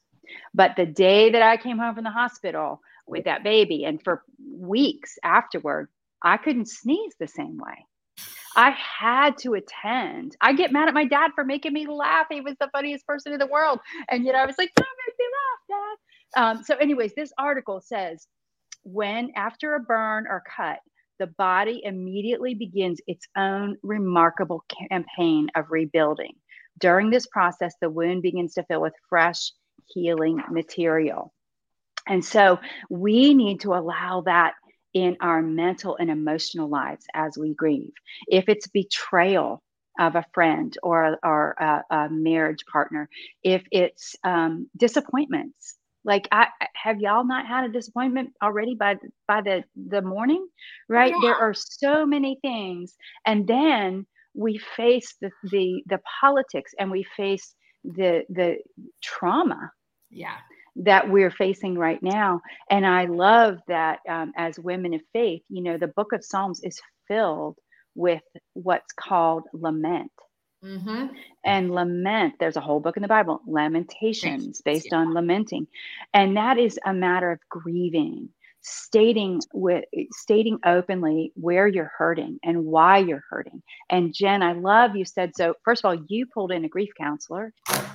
[0.54, 4.22] But the day that I came home from the hospital with that baby, and for
[4.50, 5.88] weeks afterward,
[6.22, 7.86] I couldn't sneeze the same way.
[8.56, 10.36] I had to attend.
[10.40, 12.26] I get mad at my dad for making me laugh.
[12.30, 13.80] He was the funniest person in the world.
[14.08, 16.58] And yet I was like, don't make me laugh, Dad.
[16.58, 18.26] Um, so, anyways, this article says
[18.84, 20.78] when after a burn or cut,
[21.18, 26.34] the body immediately begins its own remarkable campaign of rebuilding.
[26.78, 29.52] During this process, the wound begins to fill with fresh
[29.86, 31.32] healing material.
[32.06, 32.58] And so
[32.90, 34.54] we need to allow that
[34.92, 37.92] in our mental and emotional lives as we grieve.
[38.28, 39.62] If it's betrayal
[39.98, 43.08] of a friend or, or a, a marriage partner,
[43.42, 48.96] if it's um, disappointments, like I have y'all not had a disappointment already by
[49.28, 50.46] by the the morning,
[50.88, 51.12] right?
[51.12, 51.20] Yeah.
[51.22, 52.94] There are so many things,
[53.26, 58.58] and then we face the the the politics and we face the the
[59.02, 59.70] trauma.
[60.10, 60.36] Yeah
[60.76, 62.40] that we're facing right now.
[62.70, 66.60] And I love that um, as women of faith, you know, the book of Psalms
[66.64, 67.56] is filled
[67.94, 68.22] with
[68.54, 70.10] what's called lament.
[70.64, 71.06] Mm-hmm.
[71.44, 74.98] And lament, there's a whole book in the Bible, Lamentations, based yeah.
[74.98, 75.66] on lamenting.
[76.14, 78.30] And that is a matter of grieving,
[78.62, 83.62] stating with stating openly where you're hurting and why you're hurting.
[83.90, 85.54] And Jen, I love you said so.
[85.64, 87.52] First of all, you pulled in a grief counselor.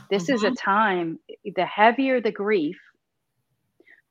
[0.10, 0.34] This mm-hmm.
[0.34, 0.54] is a mm-hmm.
[0.56, 1.20] time,
[1.56, 2.78] the heavier the grief,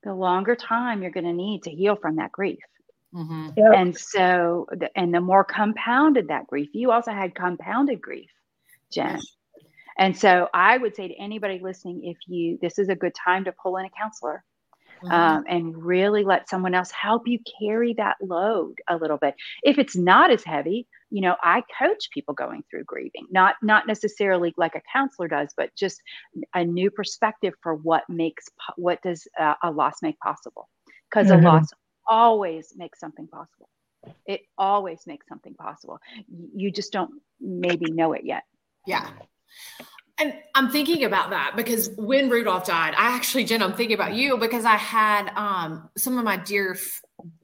[0.02, 2.58] the longer time you're going to need to heal from that grief.
[3.14, 3.50] Mm-hmm.
[3.56, 3.72] Yep.
[3.74, 8.30] And so, and the more compounded that grief, you also had compounded grief,
[8.92, 9.18] Jen.
[9.98, 13.44] And so I would say to anybody listening, if you, this is a good time
[13.44, 14.44] to pull in a counselor
[15.02, 15.12] mm-hmm.
[15.12, 19.34] um, and really let someone else help you carry that load a little bit.
[19.62, 23.86] If it's not as heavy, you know, I coach people going through grieving, not not
[23.86, 26.00] necessarily like a counselor does, but just
[26.54, 28.44] a new perspective for what makes
[28.76, 30.68] what does uh, a loss make possible?
[31.10, 31.46] Because mm-hmm.
[31.46, 31.68] a loss
[32.06, 33.68] always makes something possible.
[34.26, 35.98] It always makes something possible.
[36.54, 38.44] You just don't maybe know it yet.
[38.88, 39.10] Yeah.
[40.20, 44.14] And I'm thinking about that because when Rudolph died, I actually, Jen, I'm thinking about
[44.14, 46.76] you because I had um, some of my dear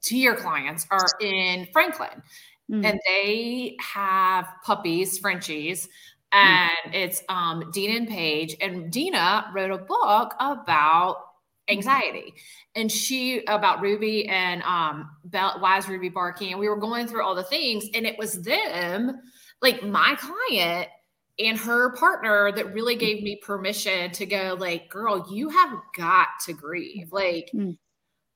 [0.02, 2.22] dear clients are in Franklin
[2.70, 2.85] mm.
[2.85, 5.88] and they have puppies, Frenchies, mm.
[6.33, 6.94] and mm.
[6.94, 8.57] it's um, Dina and Paige.
[8.61, 11.18] And Dina wrote a book about
[11.68, 12.35] anxiety
[12.74, 17.24] and she about ruby and um Bell, wise ruby barking and we were going through
[17.24, 19.18] all the things and it was them
[19.62, 20.90] like my client
[21.38, 26.28] and her partner that really gave me permission to go like girl you have got
[26.44, 27.76] to grieve like mm.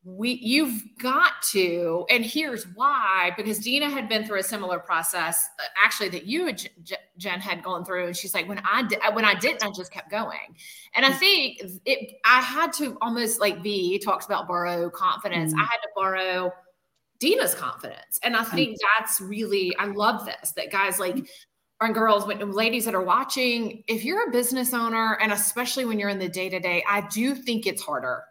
[0.04, 5.48] we you've got to and here's why because dina had been through a similar process
[5.60, 6.68] uh, actually that you and
[7.16, 9.92] jen had gone through and she's like when i did when i didn't i just
[9.92, 10.56] kept going
[10.94, 11.18] and i mm.
[11.18, 15.58] think it i had to almost like v talks about borrow confidence mm.
[15.58, 16.52] i had to borrow
[17.20, 18.20] Dina's confidence.
[18.22, 18.50] And I mm.
[18.52, 21.26] think that's really, I love this that guys like
[21.80, 25.98] and girls, when, ladies that are watching, if you're a business owner, and especially when
[25.98, 28.24] you're in the day to day, I do think it's harder.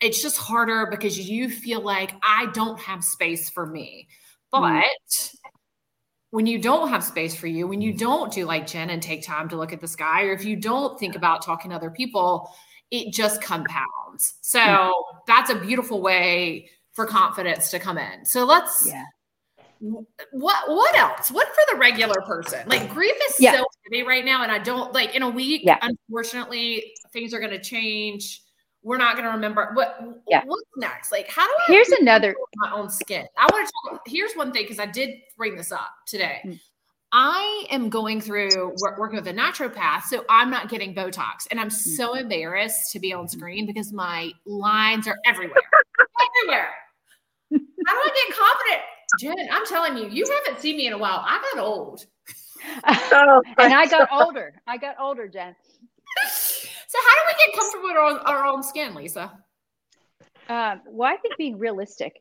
[0.00, 4.08] It's just harder because you feel like I don't have space for me.
[4.50, 5.34] But mm.
[6.30, 9.24] when you don't have space for you, when you don't do like Jen and take
[9.24, 11.90] time to look at the sky, or if you don't think about talking to other
[11.90, 12.52] people,
[12.90, 14.34] it just compounds.
[14.42, 14.92] So mm.
[15.26, 18.24] that's a beautiful way for confidence to come in.
[18.24, 19.04] So let's yeah
[19.82, 23.56] what what else what for the regular person like grief is yeah.
[23.56, 25.78] so heavy right now and i don't like in a week yeah.
[25.82, 28.42] unfortunately things are going to change
[28.84, 30.42] we're not going to remember what yeah.
[30.44, 34.02] what's next like how do i here's another my own skin i want to talk
[34.06, 36.58] here's one thing because i did bring this up today mm.
[37.14, 41.60] I am going through work, working with a naturopath, so I'm not getting Botox, and
[41.60, 41.74] I'm hmm.
[41.74, 45.60] so embarrassed to be on screen because my lines are everywhere,
[46.40, 46.70] everywhere.
[47.52, 48.82] How do I get confident?
[49.18, 51.24] Jen, I'm telling you, you haven't seen me in a while.
[51.26, 52.06] I got old.
[52.84, 54.54] Oh, and I got older.
[54.68, 55.56] I got older, Jen.
[56.30, 59.32] so, how do we get comfortable with our, our own skin, Lisa?
[60.48, 62.20] Uh, well, I think being realistic,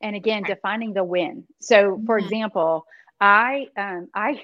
[0.00, 1.44] and again, defining the win.
[1.60, 2.24] So, for mm-hmm.
[2.24, 2.86] example,
[3.20, 4.40] I um, I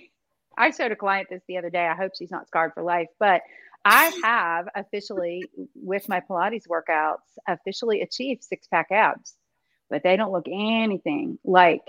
[0.59, 1.87] I showed a client this the other day.
[1.87, 3.41] I hope she's not scarred for life, but
[3.85, 7.17] I have officially, with my Pilates workouts,
[7.49, 9.35] officially achieved six pack abs,
[9.93, 11.83] but they don't look anything like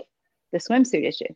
[0.52, 1.32] the swimsuit issue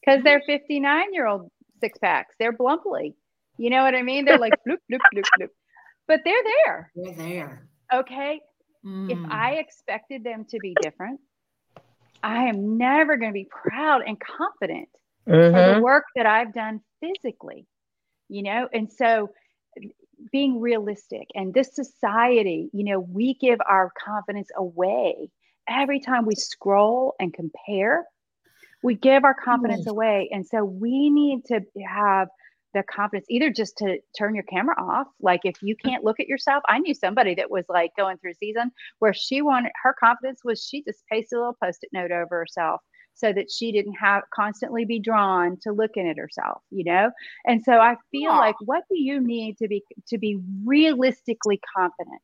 [0.00, 1.50] because they're 59 year old
[1.80, 2.34] six packs.
[2.40, 3.14] They're blumply.
[3.58, 4.24] You know what I mean?
[4.24, 5.48] They're like bloop, bloop, bloop, bloop.
[6.08, 6.92] But they're there.
[6.96, 7.68] They're there.
[7.92, 8.40] Okay.
[8.84, 9.10] Mm.
[9.10, 11.20] If I expected them to be different,
[12.22, 14.88] I am never going to be proud and confident
[15.28, 15.32] mm-hmm.
[15.32, 15.82] for the mm-hmm.
[15.82, 17.66] work that I've done physically,
[18.28, 18.68] you know?
[18.72, 19.32] And so
[20.32, 25.30] being realistic and this society, you know, we give our confidence away
[25.68, 28.04] every time we scroll and compare.
[28.82, 29.90] We give our confidence mm-hmm.
[29.90, 30.28] away.
[30.32, 32.28] And so we need to have
[32.76, 36.28] the confidence either just to turn your camera off like if you can't look at
[36.28, 39.94] yourself i knew somebody that was like going through a season where she wanted her
[39.98, 42.80] confidence was she just pasted a little post-it note over herself
[43.14, 47.10] so that she didn't have constantly be drawn to looking at herself you know
[47.46, 48.38] and so i feel yeah.
[48.38, 52.22] like what do you need to be to be realistically confident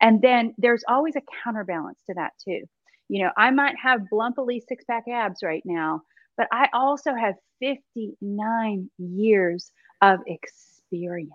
[0.00, 2.62] and then there's always a counterbalance to that too
[3.10, 6.00] you know i might have blumpily six pack abs right now
[6.36, 11.32] but i also have 59 years of experience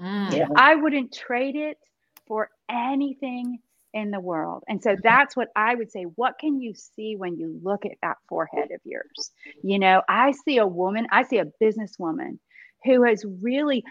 [0.00, 0.36] mm.
[0.36, 0.48] yeah.
[0.56, 1.78] i wouldn't trade it
[2.26, 3.58] for anything
[3.94, 4.62] in the world.
[4.68, 6.04] And so that's what I would say.
[6.04, 9.30] What can you see when you look at that forehead of yours?
[9.62, 12.38] You know, I see a woman, I see a businesswoman
[12.84, 13.84] who has really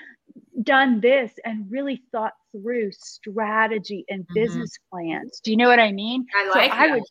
[0.64, 4.34] done this and really thought through strategy and mm-hmm.
[4.34, 5.40] business plans.
[5.44, 6.26] Do you know what I mean?
[6.36, 7.04] I like so I would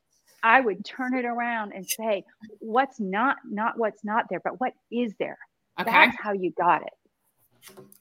[0.42, 2.24] I would turn it around and say,
[2.58, 5.38] what's not not what's not there, but what is there?
[5.80, 5.90] Okay.
[5.90, 6.92] That's how you got it.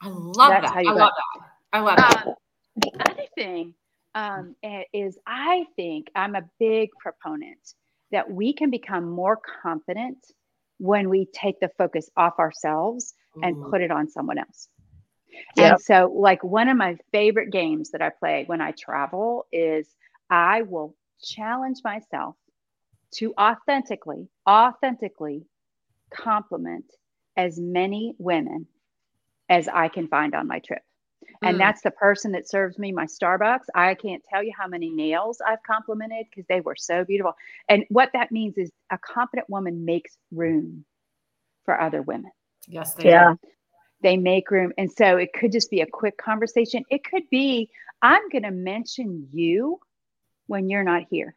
[0.01, 0.77] I love That's that.
[0.77, 1.47] I love that.
[1.73, 2.27] I love that.
[2.27, 2.35] Um,
[2.77, 3.73] the other thing
[4.15, 4.55] um,
[4.93, 7.59] is I think I'm a big proponent
[8.11, 10.17] that we can become more confident
[10.77, 13.69] when we take the focus off ourselves and mm.
[13.69, 14.67] put it on someone else.
[15.55, 15.71] Yep.
[15.71, 19.87] And so, like, one of my favorite games that I play when I travel is
[20.29, 22.35] I will challenge myself
[23.15, 25.45] to authentically, authentically
[26.11, 26.85] compliment
[27.37, 28.67] as many women
[29.47, 30.81] as I can find on my trip
[31.41, 31.59] and mm.
[31.59, 33.65] that's the person that serves me my Starbucks.
[33.73, 37.33] I can't tell you how many nails I've complimented because they were so beautiful.
[37.67, 40.85] And what that means is a confident woman makes room
[41.65, 42.31] for other women.
[42.67, 43.33] Yes, they yeah.
[43.33, 43.49] Do.
[44.01, 44.71] They make room.
[44.77, 46.83] And so it could just be a quick conversation.
[46.89, 47.69] It could be,
[48.01, 49.79] I'm going to mention you
[50.49, 51.35] when you're not here.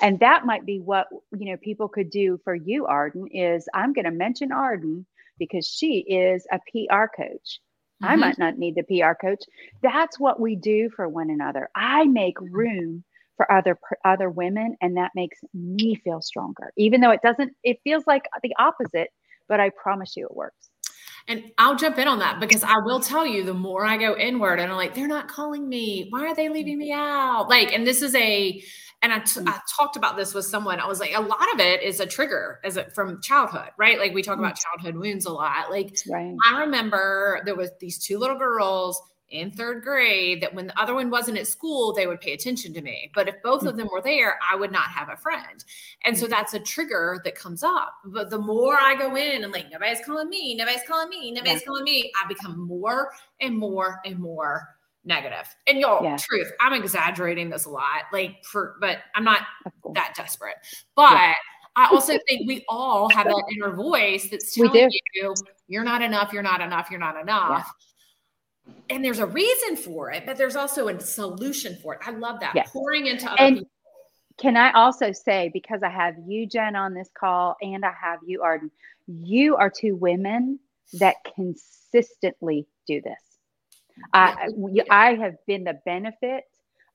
[0.00, 3.92] And that might be what, you know, people could do for you, Arden, is I'm
[3.92, 5.06] going to mention Arden
[5.38, 7.60] because she is a PR coach
[8.02, 8.12] Mm-hmm.
[8.12, 9.44] I might not need the PR coach.
[9.82, 11.68] That's what we do for one another.
[11.74, 13.04] I make room
[13.36, 16.72] for other other women and that makes me feel stronger.
[16.76, 19.10] Even though it doesn't it feels like the opposite,
[19.48, 20.70] but I promise you it works.
[21.26, 24.14] And I'll jump in on that because I will tell you the more I go
[24.16, 26.08] inward and I'm like, they're not calling me.
[26.10, 27.48] Why are they leaving me out?
[27.48, 28.62] Like, and this is a,
[29.00, 29.48] and I, t- mm.
[29.48, 30.80] I talked about this with someone.
[30.80, 33.98] I was like, a lot of it is a trigger, is it from childhood, right?
[33.98, 34.62] Like we talk about mm.
[34.62, 35.70] childhood wounds a lot.
[35.70, 36.34] Like right.
[36.46, 40.94] I remember there was these two little girls in third grade that when the other
[40.94, 43.10] one wasn't at school, they would pay attention to me.
[43.14, 43.78] But if both of mm.
[43.78, 45.64] them were there, I would not have a friend.
[46.04, 47.94] And so that's a trigger that comes up.
[48.04, 51.60] But the more I go in and like, nobody's calling me, nobody's calling me, nobody's
[51.60, 51.66] yeah.
[51.66, 54.68] calling me, I become more and more and more
[55.04, 55.48] negative.
[55.66, 56.16] And y'all, yeah.
[56.16, 59.42] truth, I'm exaggerating this a lot, like for, but I'm not
[59.94, 60.56] that desperate.
[60.94, 61.34] But yeah.
[61.76, 65.34] I also think we all have that inner voice that's telling you,
[65.66, 67.68] you're not enough, you're not enough, you're not enough.
[68.90, 72.00] And there's a reason for it, but there's also a solution for it.
[72.06, 72.52] I love that.
[72.54, 72.70] Yes.
[72.70, 73.70] Pouring into other and people.
[74.38, 78.18] Can I also say, because I have you, Jen, on this call, and I have
[78.26, 78.70] you, Arden,
[79.06, 80.58] you are two women
[80.94, 83.18] that consistently do this.
[84.12, 84.48] I,
[84.90, 86.44] I have been the benefit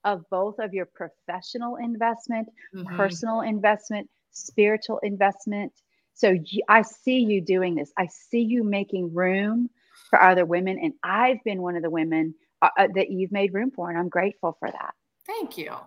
[0.03, 2.95] of both of your professional investment, mm-hmm.
[2.97, 5.71] personal investment, spiritual investment.
[6.13, 6.35] So
[6.67, 7.91] I see you doing this.
[7.97, 9.69] I see you making room
[10.09, 10.79] for other women.
[10.81, 13.89] And I've been one of the women uh, uh that you've made room for.
[13.89, 14.93] And I'm grateful for that.
[15.25, 15.69] Thank you.
[15.69, 15.81] Well,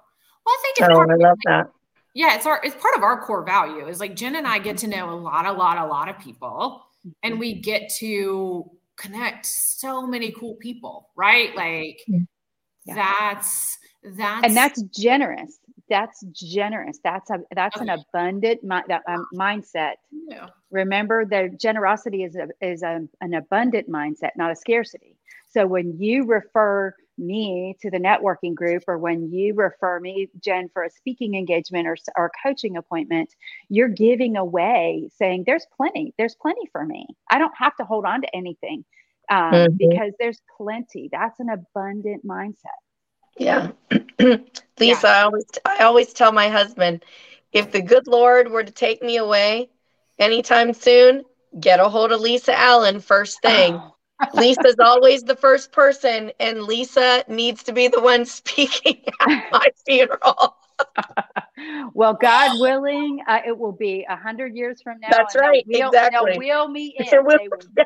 [0.46, 1.70] I think it's oh, I love that.
[2.14, 3.86] Yeah, it's our it's part of our core value.
[3.86, 6.18] Is like Jen and I get to know a lot, a lot, a lot of
[6.18, 6.82] people,
[7.22, 11.54] and we get to connect so many cool people, right?
[11.56, 12.00] Like
[12.84, 12.94] yeah.
[12.94, 15.58] that's that's and that's generous.
[15.88, 16.98] That's generous.
[17.04, 17.88] That's a that's okay.
[17.88, 19.94] an abundant mi- that, um, mindset.
[20.10, 20.48] Yeah.
[20.70, 25.16] Remember, the generosity is a, is a, an abundant mindset, not a scarcity.
[25.50, 30.68] So when you refer me to the networking group or when you refer me jen
[30.72, 33.34] for a speaking engagement or, or coaching appointment
[33.68, 38.06] you're giving away saying there's plenty there's plenty for me i don't have to hold
[38.06, 38.82] on to anything
[39.32, 39.76] um, mm-hmm.
[39.78, 42.80] because there's plenty that's an abundant mindset
[43.38, 43.70] yeah
[44.20, 44.46] lisa
[44.78, 44.96] yeah.
[45.04, 47.04] i always i always tell my husband
[47.52, 49.70] if the good lord were to take me away
[50.18, 51.24] anytime soon
[51.58, 53.92] get a hold of lisa allen first thing oh
[54.34, 59.66] Lisa's always the first person, and Lisa needs to be the one speaking at my
[59.84, 60.56] funeral.
[61.92, 65.08] well, God willing, uh, it will be a hundred years from now.
[65.10, 65.64] That's right.
[65.66, 66.38] We'll, exactly.
[66.38, 67.24] We'll meet in.
[67.24, 67.38] Will,
[67.76, 67.84] yeah.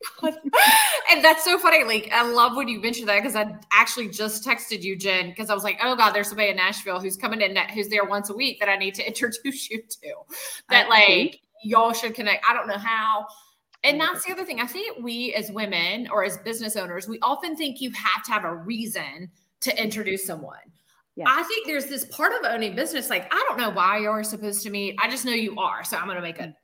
[0.22, 1.84] and that's so funny.
[1.84, 5.50] Like, I love when you mentioned that because I actually just texted you, Jen, because
[5.50, 8.30] I was like, oh God, there's somebody in Nashville who's coming in, who's there once
[8.30, 10.14] a week that I need to introduce you to.
[10.70, 12.44] That, like, y'all should connect.
[12.48, 13.26] I don't know how
[13.82, 14.60] and that's the other thing.
[14.60, 18.32] I think we as women or as business owners, we often think you have to
[18.32, 19.30] have a reason
[19.60, 20.58] to introduce someone.
[21.16, 21.24] Yeah.
[21.26, 23.10] I think there's this part of owning business.
[23.10, 24.96] Like, I don't know why you're supposed to meet.
[25.02, 25.82] I just know you are.
[25.84, 26.54] So I'm going to make a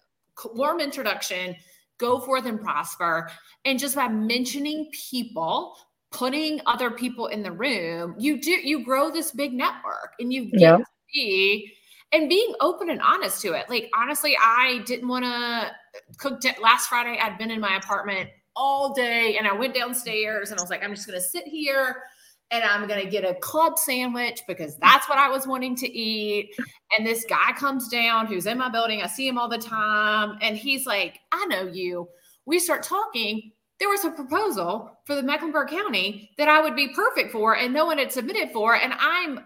[0.55, 1.57] warm introduction,
[1.99, 3.31] go forth and prosper.
[3.65, 5.77] And just by mentioning people,
[6.11, 10.51] putting other people in the room, you do, you grow this big network and you
[10.51, 10.77] get yeah.
[10.79, 11.73] to be
[12.13, 13.69] and being open and honest to it.
[13.69, 15.71] Like, honestly, I didn't want to
[16.19, 16.41] cook.
[16.41, 20.59] T- last Friday, I'd been in my apartment all day and I went downstairs and
[20.59, 22.03] I was like, I'm just going to sit here
[22.51, 25.93] and I'm going to get a club sandwich because that's what I was wanting to
[25.93, 26.55] eat.
[26.97, 29.03] And this guy comes down who's in my building.
[29.03, 30.39] I see him all the time.
[30.41, 32.09] And he's like, I know you.
[32.45, 33.51] We start talking.
[33.81, 37.75] There was a proposal for the Mecklenburg County that I would be perfect for, and
[37.75, 38.77] no one had submitted for.
[38.77, 39.45] And I'm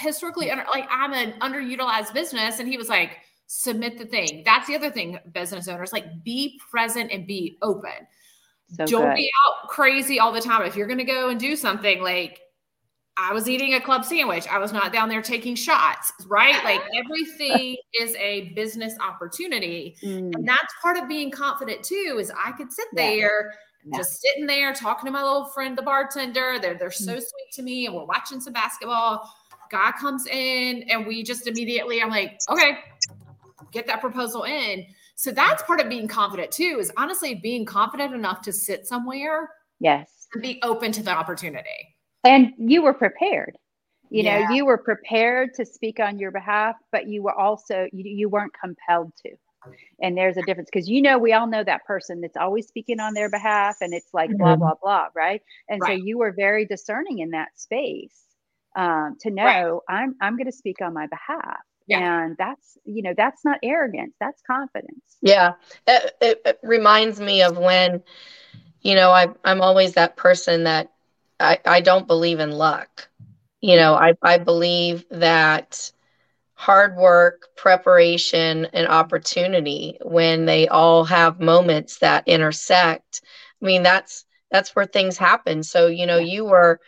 [0.00, 2.60] historically under, like I'm an underutilized business.
[2.60, 4.42] And he was like, submit the thing.
[4.44, 8.06] That's the other thing, business owners like be present and be open.
[8.76, 9.14] So Don't good.
[9.14, 10.62] be out crazy all the time.
[10.62, 12.40] If you're going to go and do something like
[13.16, 16.62] I was eating a club sandwich, I was not down there taking shots, right?
[16.64, 19.96] Like everything is a business opportunity.
[20.02, 20.34] Mm.
[20.34, 23.54] And that's part of being confident too, is I could sit there.
[23.84, 23.98] Yeah.
[23.98, 26.58] Just sitting there talking to my little friend, the bartender.
[26.60, 27.20] They're they're so mm.
[27.20, 29.32] sweet to me, and we're watching some basketball
[29.70, 32.78] guy comes in and we just immediately, I'm like, okay,
[33.72, 34.86] get that proposal in.
[35.18, 39.50] So that's part of being confident too, is honestly being confident enough to sit somewhere.
[39.80, 40.28] Yes.
[40.32, 41.96] And be open to the opportunity.
[42.22, 43.58] And you were prepared.
[44.10, 44.44] You yeah.
[44.44, 48.28] know, you were prepared to speak on your behalf, but you were also, you, you
[48.28, 49.30] weren't compelled to.
[50.00, 53.00] And there's a difference because you know, we all know that person that's always speaking
[53.00, 54.38] on their behalf and it's like mm-hmm.
[54.38, 55.42] blah, blah, blah, right?
[55.68, 55.98] And right.
[55.98, 58.22] so you were very discerning in that space
[58.76, 59.96] um, to know right.
[59.96, 61.58] I'm I'm going to speak on my behalf.
[61.88, 62.24] Yeah.
[62.24, 65.16] And that's, you know, that's not arrogance, that's confidence.
[65.22, 65.54] Yeah.
[65.86, 68.02] It, it, it reminds me of when,
[68.82, 70.92] you know, I, I'm always that person that
[71.40, 73.08] I, I don't believe in luck.
[73.60, 75.90] You know, I, I believe that
[76.54, 83.22] hard work, preparation, and opportunity, when they all have moments that intersect,
[83.60, 85.62] I mean, that's that's where things happen.
[85.62, 86.80] So, you know, you were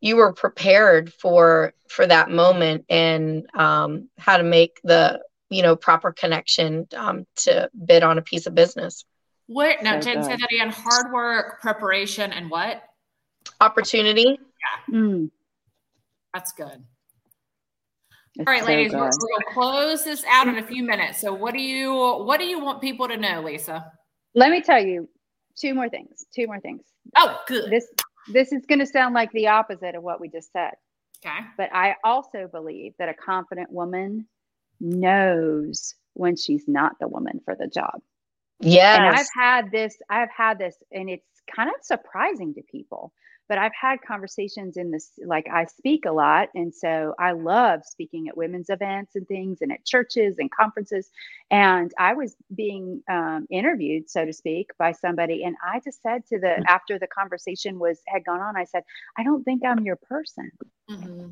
[0.00, 5.20] you were prepared for for that moment and um, how to make the
[5.50, 9.04] you know proper connection um, to bid on a piece of business.
[9.46, 9.82] What?
[9.82, 10.70] No, Jen said that again.
[10.70, 12.82] Hard work, preparation, and what?
[13.60, 14.38] Opportunity.
[14.38, 14.94] Yeah.
[14.94, 15.30] Mm.
[16.34, 16.84] That's good.
[18.36, 21.20] It's All right, so ladies, we're, we're gonna close this out in a few minutes.
[21.20, 23.90] So, what do you what do you want people to know, Lisa?
[24.34, 25.08] Let me tell you
[25.56, 26.26] two more things.
[26.32, 26.82] Two more things.
[27.16, 27.70] Oh, good.
[27.70, 27.88] This
[28.32, 30.72] this is going to sound like the opposite of what we just said.
[31.24, 31.38] Okay.
[31.56, 34.26] But I also believe that a confident woman
[34.80, 38.00] knows when she's not the woman for the job.
[38.60, 38.98] Yes.
[38.98, 41.24] And I've had this, I've had this, and it's
[41.54, 43.12] kind of surprising to people
[43.48, 46.50] but I've had conversations in this, like I speak a lot.
[46.54, 51.10] And so I love speaking at women's events and things and at churches and conferences.
[51.50, 55.44] And I was being um, interviewed, so to speak, by somebody.
[55.44, 56.62] And I just said to the, mm-hmm.
[56.68, 58.84] after the conversation was, had gone on, I said,
[59.16, 60.50] I don't think I'm your person.
[60.90, 61.30] Mm-hmm.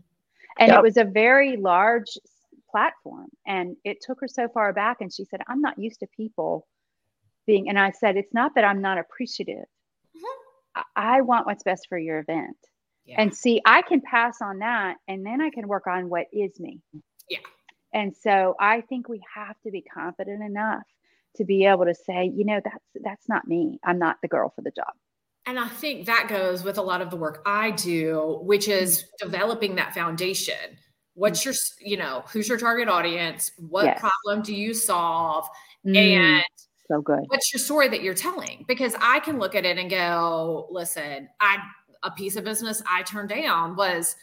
[0.59, 0.79] And yep.
[0.79, 2.17] it was a very large
[2.71, 3.29] platform.
[3.47, 5.03] And it took her so far back.
[5.03, 6.67] And she said, I'm not used to people
[7.47, 9.67] being, and I said, it's not that I'm not appreciative
[10.95, 12.57] I want what's best for your event.
[13.05, 13.21] Yeah.
[13.21, 16.59] And see, I can pass on that and then I can work on what is
[16.59, 16.81] me.
[17.31, 17.39] Yeah.
[17.93, 20.83] And so I think we have to be confident enough
[21.37, 23.79] to be able to say, you know, that's that's not me.
[23.85, 24.93] I'm not the girl for the job.
[25.47, 29.05] And I think that goes with a lot of the work I do, which is
[29.21, 30.77] developing that foundation.
[31.15, 33.53] What's your, you know, who's your target audience?
[33.57, 34.01] What yes.
[34.01, 35.49] problem do you solve?
[35.87, 35.97] Mm.
[35.97, 36.45] And
[36.89, 37.21] so good.
[37.29, 38.65] What's your story that you're telling?
[38.69, 41.59] Because I can look at it and go, listen, I
[42.03, 44.17] a piece of business I turned down was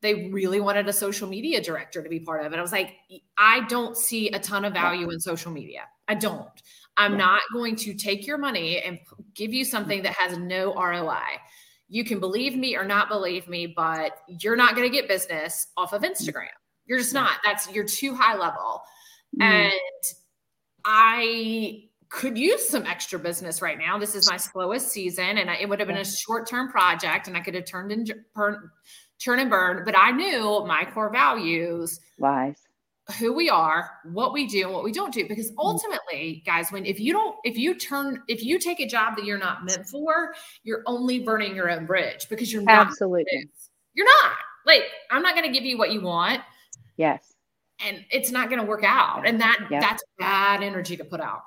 [0.00, 2.58] they really wanted a social media director to be part of it.
[2.58, 2.94] I was like,
[3.38, 5.82] I don't see a ton of value in social media.
[6.08, 6.48] I don't.
[6.96, 7.18] I'm yeah.
[7.18, 8.98] not going to take your money and
[9.34, 11.40] give you something that has no ROI.
[11.88, 15.68] You can believe me or not believe me, but you're not going to get business
[15.76, 16.48] off of Instagram.
[16.86, 17.38] You're just not.
[17.44, 18.82] That's you're too high level.
[19.40, 19.44] Mm.
[19.44, 19.72] And
[20.84, 23.98] I could use some extra business right now.
[23.98, 27.36] This is my slowest season, and it would have been a short term project, and
[27.36, 29.82] I could have turned in turn and burn.
[29.84, 32.56] But I knew my core values, lies,
[33.18, 35.26] who we are, what we do, and what we don't do.
[35.26, 35.60] Because mm-hmm.
[35.60, 39.24] ultimately, guys, when if you don't, if you turn, if you take a job that
[39.24, 43.48] you're not meant for, you're only burning your own bridge because you're not absolutely.
[43.94, 44.32] You're not
[44.64, 46.42] like I'm not going to give you what you want.
[46.96, 47.32] Yes.
[47.84, 49.82] And it's not going to work out, and that yep.
[49.82, 51.42] that's bad energy to put out.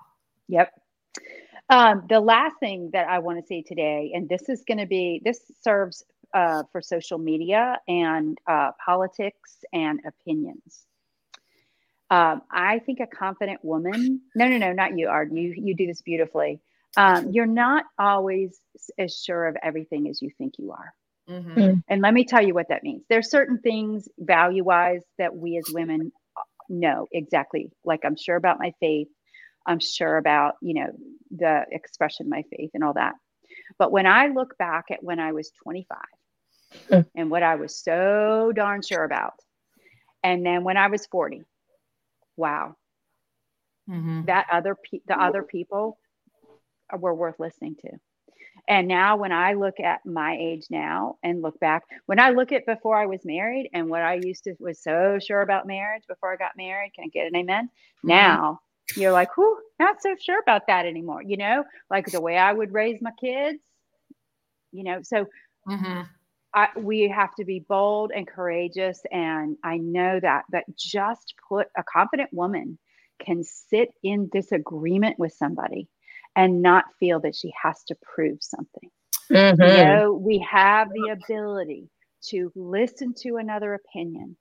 [0.49, 0.71] Yep.
[1.69, 4.87] Um, the last thing that I want to say today, and this is going to
[4.87, 10.85] be this serves uh, for social media and uh, politics and opinions.
[12.11, 14.21] Um, I think a confident woman.
[14.35, 15.31] No, no, no, not you, Ard.
[15.31, 16.59] You you do this beautifully.
[16.97, 18.59] Um, you're not always
[18.97, 20.93] as sure of everything as you think you are.
[21.29, 21.59] Mm-hmm.
[21.59, 21.83] Mm.
[21.87, 23.03] And let me tell you what that means.
[23.09, 26.11] There's certain things value wise that we as women
[26.67, 27.71] know exactly.
[27.85, 29.07] Like I'm sure about my faith.
[29.69, 30.91] I'm sure about you know
[31.29, 33.13] the expression of my faith and all that.
[33.77, 35.97] But when I look back at when I was 25
[36.89, 37.05] mm.
[37.15, 39.33] and what I was so darn sure about,
[40.23, 41.43] and then when I was 40
[42.35, 42.75] wow,
[43.87, 44.23] mm-hmm.
[44.25, 45.99] that other pe- the other people
[46.97, 47.91] were worth listening to.
[48.67, 52.51] And now, when I look at my age now and look back, when I look
[52.51, 56.03] at before I was married and what I used to was so sure about marriage
[56.07, 57.65] before I got married, can I get an amen?
[57.65, 58.09] Mm-hmm.
[58.09, 58.61] Now
[58.95, 61.21] you're like, whew, not so sure about that anymore.
[61.21, 63.59] You know, like the way I would raise my kids,
[64.71, 65.25] you know, so
[65.67, 66.01] mm-hmm.
[66.53, 69.01] I, we have to be bold and courageous.
[69.11, 72.77] And I know that, but just put a confident woman
[73.23, 75.87] can sit in disagreement with somebody
[76.35, 78.89] and not feel that she has to prove something.
[79.31, 79.61] Mm-hmm.
[79.61, 81.89] You know, we have the ability
[82.29, 84.35] to listen to another opinion,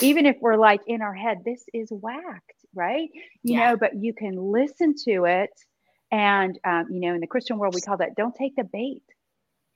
[0.00, 3.08] even if we're like in our head, this is whacked, right?
[3.42, 3.70] You yeah.
[3.70, 5.50] know, but you can listen to it.
[6.10, 9.02] And, um, you know, in the Christian world, we call that don't take the bait.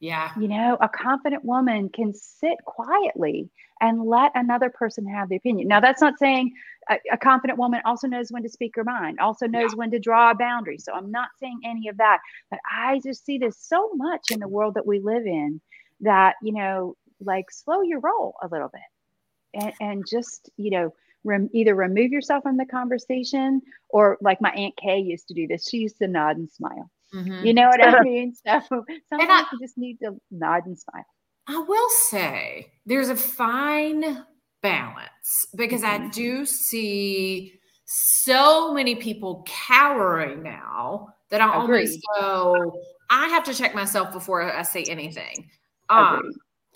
[0.01, 0.31] Yeah.
[0.39, 3.49] You know, a confident woman can sit quietly
[3.81, 5.69] and let another person have the opinion.
[5.69, 6.53] Now, that's not saying
[6.91, 9.77] a, a confident woman also knows when to speak her mind, also knows yeah.
[9.77, 10.79] when to draw a boundary.
[10.79, 12.19] So I'm not saying any of that,
[12.51, 15.61] but I just see this so much in the world that we live in
[16.01, 20.95] that, you know, like slow your roll a little bit and, and just, you know,
[21.27, 23.61] rem- either remove yourself from the conversation
[23.91, 25.69] or like my Aunt Kay used to do this.
[25.69, 27.47] She used to nod and smile Mm-hmm.
[27.47, 28.35] You know what I mean?
[28.35, 28.61] So
[29.09, 31.05] sometimes I, you just need to nod and smile.
[31.49, 34.25] I will say there's a fine
[34.63, 36.07] balance because mm-hmm.
[36.07, 37.55] I do see
[37.85, 44.43] so many people cowering now that I almost go, I have to check myself before
[44.43, 45.49] I say anything.
[45.89, 46.23] Um,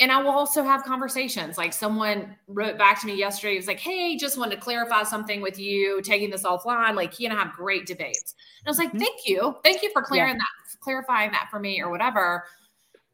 [0.01, 1.59] and I will also have conversations.
[1.59, 5.03] Like someone wrote back to me yesterday, he was like, Hey, just wanted to clarify
[5.03, 6.95] something with you, taking this offline.
[6.97, 8.35] Like he and I have great debates.
[8.61, 8.99] And I was like, mm-hmm.
[8.99, 9.57] Thank you.
[9.63, 10.39] Thank you for clearing yeah.
[10.39, 12.45] that, clarifying that for me or whatever.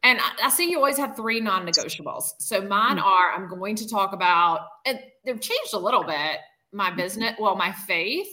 [0.03, 2.31] And I, I see you always have three non-negotiables.
[2.39, 3.05] So mine mm-hmm.
[3.05, 6.39] are I'm going to talk about and they've changed a little bit,
[6.71, 6.97] my mm-hmm.
[6.97, 8.29] business, well, my faith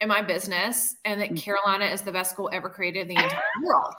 [0.00, 1.36] and my business, and that mm-hmm.
[1.36, 3.94] Carolina is the best school ever created in the entire world.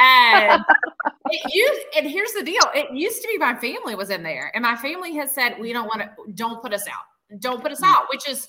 [0.00, 0.62] And
[1.30, 2.62] it used, and here's the deal.
[2.74, 5.72] It used to be my family was in there, and my family has said, we
[5.72, 7.40] don't want to, don't put us out.
[7.40, 7.86] Don't put us mm.
[7.86, 8.48] out, which is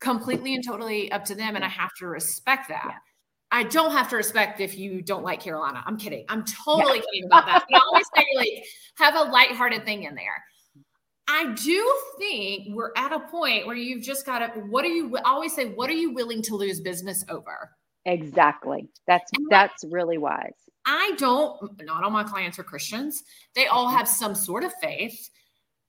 [0.00, 1.56] completely and totally up to them.
[1.56, 2.86] And I have to respect that.
[2.86, 2.96] Yeah.
[3.52, 5.82] I don't have to respect if you don't like Carolina.
[5.84, 6.24] I'm kidding.
[6.28, 7.04] I'm totally yeah.
[7.12, 7.64] kidding about that.
[7.68, 8.64] But I always say like
[8.96, 10.44] have a lighthearted thing in there.
[11.26, 14.60] I do think we're at a point where you've just got to.
[14.60, 15.16] What are you?
[15.16, 17.70] I always say, what are you willing to lose business over?
[18.04, 18.88] Exactly.
[19.06, 20.54] That's and that's really wise.
[20.86, 23.22] I don't, not all my clients are Christians.
[23.54, 25.30] They all have some sort of faith.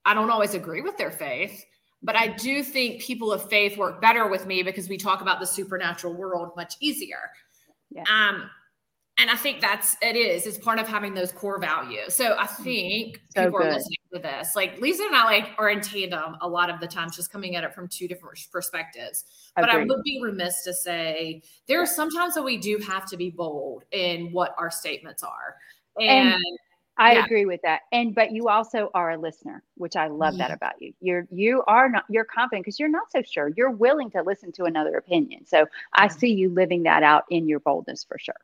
[0.06, 1.64] I don't always agree with their faith,
[2.04, 5.40] but I do think people of faith work better with me because we talk about
[5.40, 7.30] the supernatural world much easier.
[7.90, 8.04] Yeah.
[8.04, 8.50] Um,
[9.18, 10.48] and I think that's it is.
[10.48, 12.16] It's part of having those core values.
[12.16, 12.64] So I mm-hmm.
[12.64, 13.68] think so people good.
[13.68, 14.56] are listening to this.
[14.56, 17.56] Like Lisa and I like are in tandem a lot of the times, just coming
[17.56, 19.26] at it from two different perspectives.
[19.56, 23.18] But I would be remiss to say there are sometimes that we do have to
[23.18, 25.56] be bold in what our statements are.
[26.00, 26.44] And, and
[26.98, 27.26] I yeah.
[27.26, 27.82] agree with that.
[27.92, 30.48] And but you also are a listener, which I love yeah.
[30.48, 30.94] that about you.
[31.02, 33.52] You're you are not you're confident because you're not so sure.
[33.56, 35.46] You're willing to listen to another opinion.
[35.46, 38.36] So I see you living that out in your boldness for sure.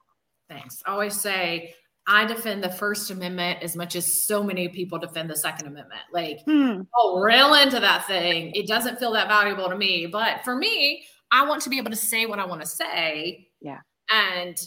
[0.49, 0.82] Thanks.
[0.86, 1.76] I always say
[2.08, 6.01] I defend the First Amendment as much as so many people defend the Second Amendment.
[6.14, 6.82] Like, hmm.
[6.97, 8.51] oh, rail into that thing.
[8.55, 10.08] It doesn't feel that valuable to me.
[10.08, 13.49] But for me, I want to be able to say what I want to say.
[13.60, 13.80] Yeah.
[14.10, 14.58] And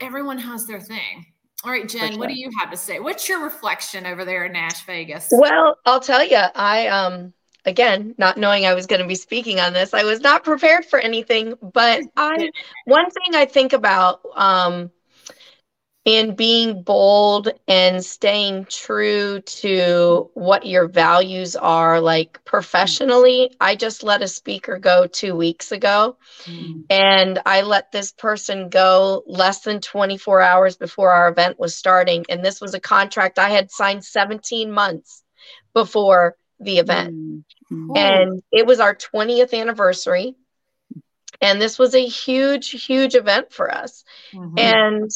[0.00, 1.26] everyone has their thing.
[1.64, 2.18] All right, Jen, sure.
[2.18, 2.98] what do you have to say?
[2.98, 5.28] What's your reflection over there in Nash Vegas?
[5.30, 7.32] Well, I'll tell you, I um
[7.66, 10.84] again, not knowing I was going to be speaking on this, I was not prepared
[10.84, 11.54] for anything.
[11.60, 12.50] But I,
[12.84, 14.90] one thing I think about um,
[16.06, 24.04] in being bold and staying true to what your values are like professionally i just
[24.04, 26.84] let a speaker go two weeks ago mm.
[26.90, 32.24] and i let this person go less than 24 hours before our event was starting
[32.28, 35.24] and this was a contract i had signed 17 months
[35.74, 37.98] before the event mm.
[37.98, 40.36] and it was our 20th anniversary
[41.40, 44.56] and this was a huge huge event for us mm-hmm.
[44.56, 45.10] and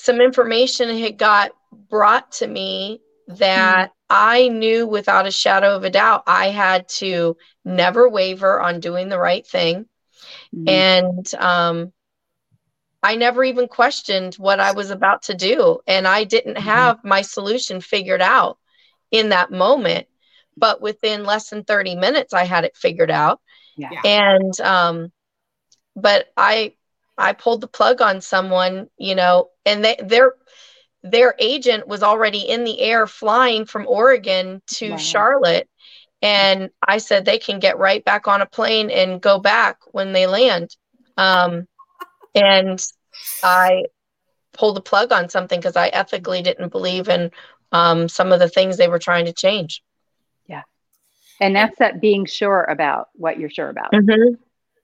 [0.00, 1.52] some information had got
[1.90, 3.92] brought to me that mm.
[4.08, 9.10] I knew without a shadow of a doubt I had to never waver on doing
[9.10, 9.86] the right thing.
[10.54, 10.68] Mm.
[10.68, 11.92] And um,
[13.02, 15.80] I never even questioned what I was about to do.
[15.86, 16.64] And I didn't mm-hmm.
[16.68, 18.58] have my solution figured out
[19.10, 20.06] in that moment.
[20.56, 23.40] But within less than 30 minutes, I had it figured out.
[23.76, 24.00] Yeah.
[24.04, 25.12] And, um,
[25.94, 26.74] but I
[27.18, 30.34] I pulled the plug on someone, you know, and they, their
[31.02, 34.96] their agent was already in the air flying from Oregon to wow.
[34.96, 35.68] Charlotte.
[36.22, 40.12] And I said they can get right back on a plane and go back when
[40.12, 40.76] they land.
[41.16, 41.66] Um,
[42.34, 42.84] and
[43.42, 43.84] I
[44.52, 47.30] pulled the plug on something because I ethically didn't believe in
[47.72, 49.82] um, some of the things they were trying to change.
[50.46, 50.62] Yeah.
[51.40, 53.92] And that's that being sure about what you're sure about.
[53.92, 54.34] Mm-hmm.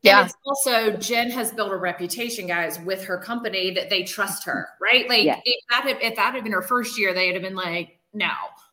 [0.07, 0.21] Yeah.
[0.21, 4.45] And it's also Jen has built a reputation, guys, with her company that they trust
[4.45, 5.09] her, right?
[5.09, 5.41] Like yeah.
[5.45, 8.31] if that had, if that had been her first year, they'd have been like, no,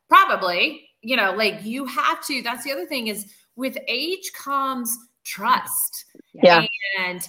[0.08, 2.42] probably, you know, like you have to.
[2.42, 6.06] That's the other thing is with age comes trust.
[6.34, 6.66] Yeah.
[7.00, 7.26] And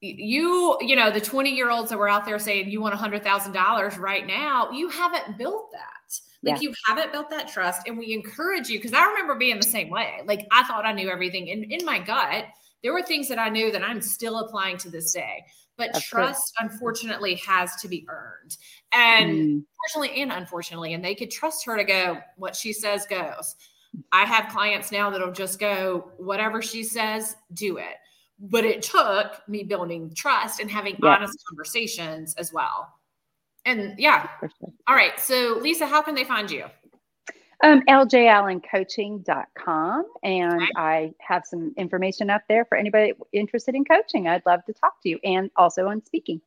[0.00, 2.98] you, you know, the 20 year olds that were out there saying you want a
[2.98, 6.20] hundred thousand dollars right now, you haven't built that.
[6.42, 6.68] Like yeah.
[6.68, 7.82] you haven't built that trust.
[7.86, 10.20] And we encourage you because I remember being the same way.
[10.24, 11.50] Like I thought I knew everything.
[11.50, 12.46] And in my gut,
[12.82, 15.44] there were things that I knew that I'm still applying to this day.
[15.76, 18.56] But That's trust, unfortunately, has to be earned.
[18.92, 19.64] And mm.
[19.76, 23.56] fortunately and unfortunately, and they could trust her to go, what she says goes.
[24.12, 27.96] I have clients now that'll just go, whatever she says, do it.
[28.38, 31.16] But it took me building trust and having yeah.
[31.16, 32.92] honest conversations as well.
[33.64, 34.28] And yeah.
[34.86, 35.18] All right.
[35.18, 36.66] So, Lisa, how can they find you?
[37.62, 40.04] Um, ljallencoaching.com.
[40.22, 40.72] And right.
[40.76, 44.28] I have some information up there for anybody interested in coaching.
[44.28, 46.42] I'd love to talk to you and also on speaking.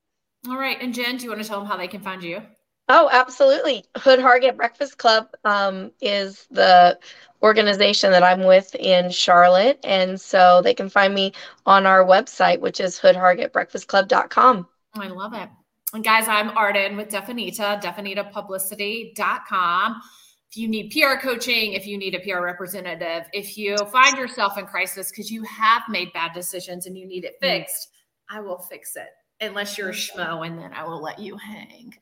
[0.47, 0.78] All right.
[0.80, 2.41] And Jen, do you want to tell them how they can find you?
[2.88, 3.84] Oh, absolutely.
[3.97, 6.97] Hood Hargett Breakfast Club um, is the
[7.41, 9.80] organization that I'm with in Charlotte.
[9.84, 11.34] And so they can find me
[11.66, 14.68] on our website, which is hoodhargettbreakfastclub.com.
[14.95, 15.49] I love it.
[15.93, 20.01] And guys, I'm Arden with Definita, definitapublicity.com
[20.50, 24.58] if you need PR coaching, if you need a PR representative, if you find yourself
[24.58, 27.47] in crisis because you have made bad decisions and you need it mm.
[27.47, 27.89] fixed,
[28.30, 29.10] I will fix it.
[29.41, 31.93] Unless you're a schmo, and then I will let you hang.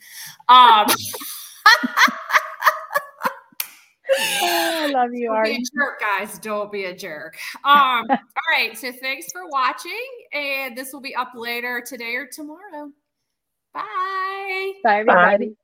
[0.50, 0.88] Um,
[4.10, 6.40] I love you, Don't be a jerk, guys.
[6.40, 7.38] Don't be a jerk.
[7.64, 8.18] Um, all
[8.52, 8.76] right.
[8.76, 9.92] So thanks for watching,
[10.34, 12.92] and this will be up later today or tomorrow.
[13.74, 14.72] Bye.
[14.84, 15.50] Bye, everybody.
[15.50, 15.56] Bye.